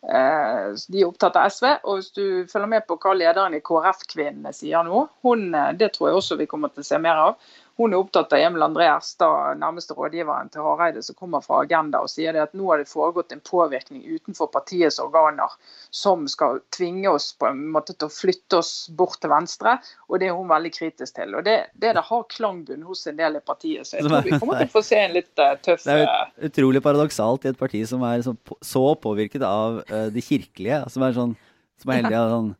Eh, 0.04 0.74
De 0.92 1.00
er 1.00 1.08
opptatt 1.08 1.36
av 1.40 1.48
SV, 1.48 1.66
og 1.88 1.98
hvis 1.98 2.10
du 2.12 2.24
følger 2.50 2.68
med 2.68 2.84
på 2.86 2.98
hva 3.00 3.14
lederen 3.16 3.56
i 3.56 3.62
KrF-kvinnene 3.64 4.52
sier 4.52 4.84
nå, 4.84 5.06
hun, 5.24 5.46
eh, 5.56 5.70
det 5.80 5.94
tror 5.94 6.10
jeg 6.10 6.18
også 6.18 6.36
vi 6.40 6.48
kommer 6.50 6.72
til 6.74 6.84
å 6.84 6.88
se 6.90 6.98
mer 7.00 7.22
av. 7.28 7.52
Hun 7.76 7.90
er 7.90 7.98
opptatt 7.98 8.32
av 8.32 8.38
Emil 8.38 8.62
André 8.62 8.84
Erstad, 8.86 9.58
nærmeste 9.58 9.96
rådgiveren 9.98 10.50
til 10.54 10.62
Hareide, 10.62 11.02
som 11.02 11.16
kommer 11.18 11.42
fra 11.42 11.64
Agenda 11.64 12.04
og 12.04 12.10
sier 12.12 12.36
det 12.36 12.44
at 12.44 12.52
nå 12.54 12.68
har 12.68 12.78
det 12.78 12.86
foregått 12.86 13.34
en 13.34 13.42
påvirkning 13.42 14.04
utenfor 14.06 14.46
partiets 14.54 15.00
organer 15.02 15.50
som 15.90 16.28
skal 16.30 16.60
tvinge 16.76 17.10
oss 17.10 17.32
på 17.34 17.48
en 17.50 17.64
måte 17.74 17.96
til 17.96 18.06
å 18.06 18.14
flytte 18.14 18.60
oss 18.62 18.72
bort 18.94 19.18
til 19.22 19.32
venstre, 19.34 19.76
og 20.06 20.22
det 20.22 20.30
er 20.30 20.38
hun 20.38 20.52
veldig 20.52 20.70
kritisk 20.76 21.18
til. 21.18 21.34
Og 21.34 21.42
Det, 21.46 21.56
det, 21.74 21.96
det 21.98 22.06
har 22.06 22.26
klangbunn 22.30 22.86
hos 22.86 23.06
en 23.10 23.18
del 23.18 23.40
i 23.40 23.42
partiet, 23.42 23.88
så 23.88 23.98
jeg 23.98 24.06
tror 24.06 24.22
vi 24.22 24.38
kommer 24.38 24.62
til 24.62 24.70
å 24.70 24.74
få 24.76 24.84
se 24.86 25.00
en 25.02 25.16
litt 25.18 25.42
eh, 25.42 25.56
tøff 25.66 25.82
Det 25.82 25.98
er 25.98 26.06
eh, 26.06 26.28
utrolig 26.50 26.82
paradoksalt 26.84 27.48
i 27.48 27.50
et 27.50 27.58
parti 27.58 27.82
som 27.90 28.06
er 28.06 28.22
så, 28.22 28.84
påvirket 29.04 29.42
av 29.42 29.82
det 29.88 30.06
de 30.14 30.22
kirkelige, 30.22 30.84
som 30.92 31.02
er 31.02 31.16
sånn 31.16 31.34
som 31.82 31.90
er 31.90 32.04
heldig 32.04 32.18
av 32.20 32.30
sånn 32.30 32.52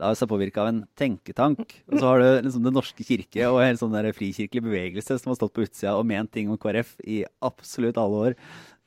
La 0.00 0.14
seg 0.16 0.30
påvirke 0.30 0.62
av 0.62 0.70
en 0.70 0.82
tenketank. 0.96 1.74
Og 1.90 1.98
så 1.98 2.06
har 2.06 2.22
du 2.22 2.28
liksom 2.46 2.64
Den 2.64 2.76
norske 2.78 3.04
kirke 3.04 3.48
og 3.50 3.60
en 3.60 3.80
sånn 3.80 3.92
der 3.92 4.14
frikirkelig 4.16 4.64
bevegelse 4.64 5.18
som 5.20 5.32
har 5.32 5.40
stått 5.40 5.52
på 5.56 5.66
utsida 5.66 5.98
og 5.98 6.06
ment 6.08 6.32
ting 6.32 6.48
om 6.52 6.60
KrF 6.60 6.94
i 7.04 7.22
absolutt 7.44 8.00
alle 8.00 8.22
år. 8.28 8.38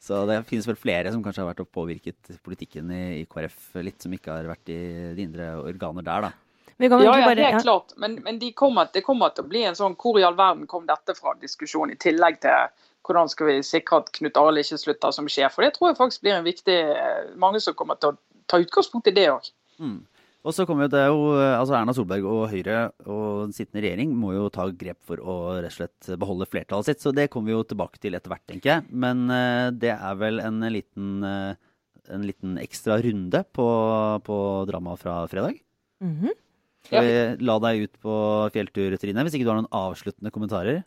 Så 0.01 0.23
det 0.29 0.39
finnes 0.49 0.65
vel 0.69 0.77
flere 0.77 1.11
som 1.13 1.21
kanskje 1.25 1.43
har 1.43 1.51
vært 1.51 1.61
og 1.63 1.69
påvirket 1.73 2.33
politikken 2.45 2.89
i, 2.93 3.03
i 3.21 3.27
KrF 3.29 3.77
litt, 3.85 4.01
som 4.01 4.13
ikke 4.13 4.33
har 4.33 4.49
vært 4.49 4.73
i 4.73 4.79
de 5.17 5.23
indre 5.23 5.53
organer 5.61 6.05
der, 6.05 6.27
da. 6.27 6.33
Ja, 6.77 6.99
ja, 6.99 7.13
helt 7.29 7.39
ja. 7.39 7.59
klart. 7.63 7.93
Men, 7.97 8.17
men 8.25 8.39
de 8.39 8.49
kommer, 8.51 8.89
det 8.91 9.05
kommer 9.05 9.31
til 9.31 9.45
å 9.45 9.49
bli 9.49 9.63
en 9.63 9.77
sånn 9.77 9.95
hvor 9.95 10.19
i 10.19 10.25
all 10.27 10.35
verden 10.35 10.67
kom 10.67 10.83
dette 10.89 11.15
fra 11.15 11.33
diskusjon, 11.39 11.93
i 11.93 11.99
tillegg 12.01 12.41
til 12.43 12.73
hvordan 13.05 13.29
skal 13.31 13.49
vi 13.51 13.59
sikre 13.63 14.01
at 14.01 14.11
Knut 14.17 14.37
Arild 14.41 14.63
ikke 14.63 14.81
slutter 14.81 15.13
som 15.15 15.29
sjef. 15.31 15.55
For 15.55 15.63
det 15.63 15.75
tror 15.75 15.91
jeg 15.91 15.99
faktisk 16.01 16.25
blir 16.25 16.35
en 16.35 16.47
viktig 16.47 16.77
eh, 16.89 17.31
Mange 17.39 17.61
som 17.63 17.77
kommer 17.77 17.99
til 18.01 18.13
å 18.13 18.17
ta 18.49 18.59
utgangspunkt 18.61 19.07
i 19.11 19.15
det 19.15 19.29
òg. 19.31 19.47
Mm. 19.79 19.99
Og 20.45 20.53
så 20.53 20.65
kommer 20.69 20.85
jo 20.85 20.93
det 20.93 21.03
jo, 21.09 21.21
altså 21.41 21.73
Erna 21.73 21.93
Solberg 21.97 22.25
og 22.29 22.43
Høyre 22.51 22.79
og 23.09 23.47
den 23.47 23.55
sittende 23.57 23.81
regjering 23.81 24.11
må 24.13 24.35
jo 24.35 24.49
ta 24.53 24.67
grep 24.69 24.99
for 25.07 25.17
å 25.17 25.37
rett 25.57 25.71
og 25.73 25.77
slett 25.79 26.09
beholde 26.21 26.45
flertallet 26.49 26.91
sitt. 26.91 27.01
Så 27.01 27.13
det 27.17 27.31
kommer 27.33 27.49
vi 27.49 27.55
jo 27.55 27.65
tilbake 27.65 28.01
til 28.01 28.17
etter 28.17 28.29
hvert, 28.29 28.45
tenker 28.51 28.75
jeg. 28.75 28.85
Men 28.93 29.25
eh, 29.33 29.71
det 29.73 29.95
er 29.95 30.19
vel 30.21 30.43
en 30.43 30.61
liten, 30.69 31.15
eh, 31.25 31.57
en 32.13 32.27
liten 32.29 32.59
ekstra 32.61 32.99
runde 33.01 33.41
på, 33.57 33.67
på 34.29 34.39
dramaet 34.69 35.01
fra 35.01 35.23
fredag. 35.31 35.57
Mhm. 36.05 36.35
Skal 36.85 37.01
vi 37.01 37.45
la 37.49 37.55
deg 37.63 37.87
ut 37.87 37.95
på 38.05 38.15
fjelltur, 38.53 38.93
Trine, 39.01 39.23
hvis 39.25 39.33
ikke 39.33 39.47
du 39.47 39.49
har 39.49 39.57
noen 39.57 39.71
avsluttende 39.73 40.29
kommentarer? 40.29 40.83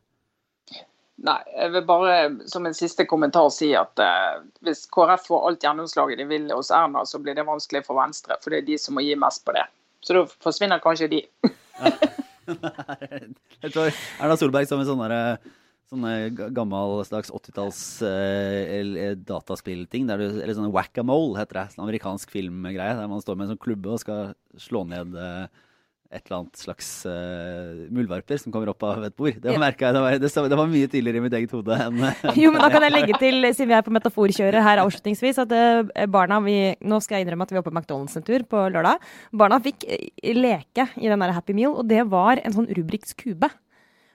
Nei, 1.26 1.38
jeg 1.50 1.72
vil 1.74 1.82
bare 1.88 2.16
som 2.46 2.66
en 2.68 2.76
siste 2.78 3.02
kommentar 3.10 3.48
si 3.50 3.72
at 3.74 3.98
eh, 3.98 4.36
hvis 4.62 4.84
KrF 4.94 5.24
får 5.26 5.46
alt 5.48 5.64
gjennomslaget 5.66 6.20
de 6.20 6.26
vil 6.30 6.46
hos 6.54 6.70
Erna, 6.70 7.02
så 7.08 7.18
blir 7.18 7.34
det 7.34 7.46
vanskelig 7.48 7.82
for 7.88 7.98
Venstre. 7.98 8.36
For 8.42 8.54
det 8.54 8.60
er 8.62 8.68
de 8.68 8.76
som 8.78 8.94
må 8.94 9.02
gi 9.02 9.16
mest 9.18 9.42
på 9.46 9.56
det. 9.56 9.64
Så 10.06 10.14
da 10.14 10.22
forsvinner 10.44 10.78
kanskje 10.84 11.10
de. 11.10 11.22
Jeg 12.48 13.72
tror 13.74 13.90
Erna 14.22 14.36
Solberg 14.38 14.68
som 14.70 14.80
en 14.80 14.88
sånn 14.88 15.02
derre 15.02 15.22
Sånn 15.88 16.04
gammeldags 16.52 17.08
gammel 17.08 17.38
80-talls 17.40 17.78
eh, 18.04 18.74
el- 18.76 19.22
dataspillting. 19.24 20.04
Eller 20.12 20.52
sånn 20.52 20.68
whack-a-mole 20.74 21.38
heter 21.40 21.62
det. 21.62 21.62
Sånn 21.72 21.86
amerikansk 21.86 22.34
filmgreie. 22.34 22.92
Der 22.98 23.08
man 23.08 23.22
står 23.24 23.38
med 23.38 23.46
en 23.46 23.54
sånn 23.54 23.62
klubbe 23.62 23.94
og 23.94 24.02
skal 24.02 24.34
slå 24.60 24.82
ned 24.84 25.16
eh, 25.16 25.46
et 26.08 26.22
eller 26.24 26.38
annet 26.38 26.56
slags 26.56 26.86
uh, 27.04 27.84
muldvarper 27.92 28.38
som 28.40 28.52
kommer 28.52 28.70
opp 28.72 28.84
av 28.88 29.02
et 29.04 29.14
bord. 29.16 29.36
Det 29.36 29.52
Ja. 29.52 29.60
jeg, 29.60 29.76
det 29.92 30.00
var, 30.00 30.16
det, 30.16 30.30
det 30.48 30.58
var 30.60 30.70
mye 30.70 30.88
tidligere 30.88 31.20
i 31.20 31.24
mitt 31.26 31.36
eget 31.36 31.52
hode 31.52 31.76
enn 31.84 32.00
Jo, 32.40 32.52
men 32.54 32.62
da 32.62 32.70
kan 32.72 32.86
jeg 32.86 32.94
legge 32.94 33.18
til, 33.20 33.44
siden 33.52 33.68
vi 33.68 33.76
er 33.76 33.84
på 33.84 33.92
metaforkjøret 33.92 34.64
her 34.64 34.80
avslutningsvis, 34.80 35.42
at 35.44 35.52
uh, 35.52 36.06
barna 36.08 36.40
vi, 36.44 36.56
Nå 36.80 37.02
skal 37.04 37.18
jeg 37.18 37.26
innrømme 37.26 37.44
at 37.44 37.52
vi 37.52 37.60
var 37.60 37.66
på 37.66 37.74
McDonald's 37.74 38.16
en 38.16 38.24
tur 38.24 38.44
på 38.48 38.64
lørdag. 38.72 39.04
Barna 39.36 39.60
fikk 39.60 39.84
uh, 39.84 39.96
leke 40.32 40.88
i 40.96 41.12
den 41.12 41.24
der 41.24 41.34
Happy 41.36 41.56
Meal, 41.56 41.76
og 41.76 41.88
det 41.90 42.06
var 42.08 42.40
en 42.40 42.56
sånn 42.56 42.70
Rubriks 42.72 43.12
kube. 43.18 43.50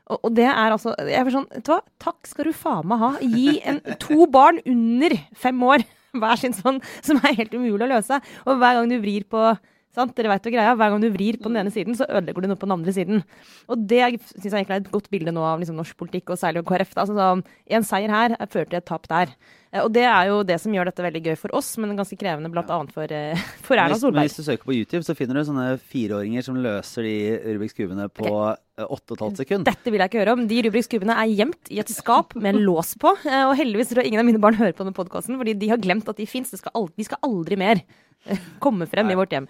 Og, 0.09 0.17
og 0.17 0.33
det 0.35 0.49
er 0.49 0.73
altså 0.73 0.95
jeg 0.97 1.19
er 1.19 1.29
sånn, 1.31 1.49
vet 1.53 1.67
du 1.67 1.75
hva? 1.75 1.83
Takk 2.01 2.25
skal 2.27 2.49
du 2.49 2.57
faen 2.57 2.89
meg 2.89 3.03
ha. 3.03 3.11
Gi 3.21 3.59
en, 3.69 3.83
to 4.01 4.25
barn 4.33 4.57
under 4.65 5.13
fem 5.45 5.61
år 5.69 5.85
hver 6.17 6.41
sin 6.41 6.57
sånn, 6.57 6.81
som 7.05 7.21
er 7.21 7.37
helt 7.37 7.53
umulig 7.53 7.85
å 7.85 7.93
løse. 7.95 8.19
Og 8.47 8.57
hver 8.57 8.79
gang 8.79 8.89
du 8.89 8.97
vrir 9.01 9.29
på 9.29 9.53
sant? 9.95 10.13
Dere 10.17 10.31
vet 10.33 10.45
jo 10.45 10.51
greia, 10.55 10.75
Hver 10.75 10.93
gang 10.93 11.01
du 11.01 11.09
vrir 11.13 11.37
på 11.41 11.49
den 11.51 11.57
ene 11.63 11.71
siden, 11.73 11.95
så 11.97 12.07
ødelegger 12.09 12.41
du 12.41 12.47
noe 12.51 12.59
på 12.61 12.67
den 12.69 12.75
andre 12.77 12.93
siden. 12.95 13.23
Og 13.69 13.87
det 13.87 14.03
syns 14.19 14.43
jeg 14.49 14.53
egentlig 14.53 14.77
er 14.77 14.83
et 14.85 14.91
godt 14.93 15.09
bilde 15.13 15.31
nå 15.35 15.41
av 15.45 15.59
liksom, 15.61 15.75
norsk 15.79 15.97
politikk, 15.97 16.29
og 16.33 16.39
særlig 16.41 16.63
KrF. 16.65 16.93
Da. 16.95 17.03
Altså, 17.05 17.17
sånn, 17.17 17.43
en 17.77 17.83
seier 17.87 18.09
her 18.13 18.35
fører 18.47 18.69
til 18.73 18.81
et 18.81 18.85
tap 18.89 19.07
der. 19.11 19.33
Eh, 19.73 19.81
Og 19.83 19.91
det 19.93 20.03
er 20.05 20.27
jo 20.29 20.43
det 20.43 20.59
som 20.61 20.73
gjør 20.73 20.85
dette 20.91 21.01
veldig 21.05 21.23
gøy 21.25 21.37
for 21.37 21.55
oss, 21.57 21.71
men 21.81 21.95
ganske 21.97 22.17
krevende 22.19 22.51
bl.a. 22.53 22.79
For, 22.93 23.09
eh, 23.09 23.35
for 23.65 23.75
Erna 23.77 23.97
Solberg. 23.97 24.27
hvis 24.29 24.37
du 24.37 24.43
søker 24.45 24.65
på 24.69 24.75
YouTube, 24.77 25.03
så 25.05 25.15
finner 25.17 25.39
du 25.39 25.47
sånne 25.47 25.77
fireåringer 25.81 26.43
som 26.45 26.55
løser 26.61 27.03
de 27.07 27.15
Rubiks 27.55 27.73
kubene 27.77 28.09
på 28.09 28.29
8 28.77 29.17
15 29.17 29.35
sekunder. 29.43 29.69
Dette 29.69 29.91
vil 29.93 30.01
jeg 30.01 30.09
ikke 30.09 30.21
høre 30.23 30.33
om. 30.37 30.47
De 30.49 30.61
Rubiks 30.65 30.89
kubene 30.89 31.13
er 31.21 31.29
gjemt 31.29 31.69
i 31.73 31.77
et 31.81 31.91
skap 31.93 32.33
med 32.35 32.55
en 32.55 32.63
lås 32.65 32.95
på. 32.97 33.11
eh, 33.25 33.43
Og 33.49 33.55
heldigvis 33.59 33.91
tror 33.93 34.01
jeg 34.03 34.09
ingen 34.13 34.23
av 34.23 34.29
mine 34.29 34.41
barn 34.41 34.57
hører 34.57 34.73
på 34.73 34.81
denne 34.85 34.97
podkasten, 34.97 35.37
fordi 35.37 35.53
de 35.61 35.69
har 35.69 35.77
glemt 35.81 36.09
at 36.09 36.17
de 36.17 36.25
fins. 36.29 36.49
De 36.53 36.57
skal 36.57 37.19
aldri 37.23 37.57
mer 37.57 37.81
eh, 37.81 37.93
komme 38.63 38.85
frem 38.89 39.07
Nei. 39.09 39.15
i 39.15 39.19
vårt 39.19 39.33
hjem. 39.35 39.47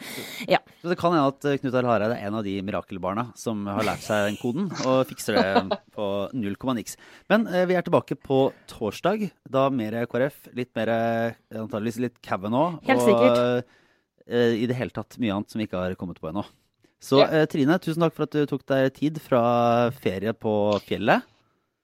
Ja. 0.50 0.60
Så 0.82 0.90
det 0.92 0.98
kan 1.00 1.14
hende 1.14 1.30
at 1.34 1.46
eh, 1.50 1.58
Knut 1.62 1.76
Arild 1.78 1.92
Hareide 1.92 2.16
er 2.18 2.28
en 2.30 2.38
av 2.40 2.46
de 2.48 2.56
mirakelbarna 2.66 3.28
som 3.40 3.66
har 3.70 3.86
lært 3.88 4.04
seg 4.06 4.26
den 4.30 4.40
koden, 4.42 4.72
og 4.88 5.04
fikser 5.10 5.38
det 5.38 5.78
på 5.96 6.08
null 6.38 6.58
komma 6.62 6.76
niks. 6.80 6.98
Men 7.32 7.46
eh, 7.52 7.68
vi 7.70 7.78
er 7.78 7.86
tilbake 7.86 8.18
på 8.20 8.48
torsdag. 8.72 9.28
Da 9.54 9.68
mer 9.74 10.00
KrF, 10.10 10.50
litt 10.58 10.74
mer 10.78 10.94
eh, 10.96 11.38
antageligvis 11.62 12.02
litt 12.08 12.20
Kavanaugh. 12.26 12.80
Helt 12.88 13.04
og 13.04 13.08
sikkert. 13.12 13.78
eh, 14.28 14.58
i 14.64 14.68
det 14.70 14.78
hele 14.80 14.96
tatt 14.96 15.20
mye 15.22 15.36
annet 15.38 15.54
som 15.54 15.62
vi 15.62 15.68
ikke 15.70 15.86
har 15.86 15.98
kommet 16.00 16.22
på 16.24 16.32
ennå. 16.32 16.46
Så 17.04 17.20
eh, 17.26 17.44
Trine, 17.52 17.76
tusen 17.84 18.00
takk 18.06 18.14
for 18.16 18.24
at 18.30 18.36
du 18.38 18.46
tok 18.48 18.62
deg 18.72 18.94
tid 18.96 19.18
fra 19.20 19.44
ferie 20.02 20.32
på 20.40 20.54
fjellet. 20.86 21.26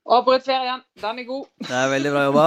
Avbrøt 0.10 0.46
ferien. 0.48 0.82
Den 1.04 1.20
er 1.22 1.26
god. 1.28 1.44
Det 1.68 1.76
er 1.78 1.90
veldig 1.92 2.12
bra 2.16 2.24
jobba. 2.26 2.46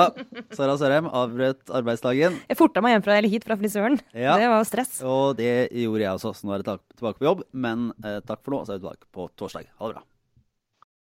Sara 0.58 0.74
Sørheim 0.80 1.06
avbrøt 1.06 1.70
arbeidsdagen. 1.78 2.40
Jeg 2.50 2.58
forta 2.58 2.82
meg 2.82 2.96
hjem 2.96 3.04
fra, 3.06 3.18
eller 3.20 3.30
hit 3.30 3.46
fra 3.46 3.56
frisøren. 3.60 4.00
Ja. 4.18 4.34
Det 4.40 4.48
var 4.50 4.66
stress. 4.66 4.96
Og 5.06 5.36
det 5.38 5.52
gjorde 5.70 6.02
jeg 6.02 6.16
også, 6.18 6.34
så 6.34 6.48
nå 6.48 6.56
er 6.56 6.64
jeg 6.64 6.80
tilbake 6.98 7.22
på 7.22 7.28
jobb. 7.28 7.44
Men 7.54 7.92
eh, 8.02 8.18
takk 8.26 8.42
for 8.42 8.56
nå, 8.56 8.64
så 8.66 8.74
er 8.74 8.80
vi 8.80 8.88
tilbake 8.88 9.06
på 9.14 9.28
torsdag. 9.38 9.70
Ha 9.78 9.92
det 9.92 10.00
bra. 10.00 10.04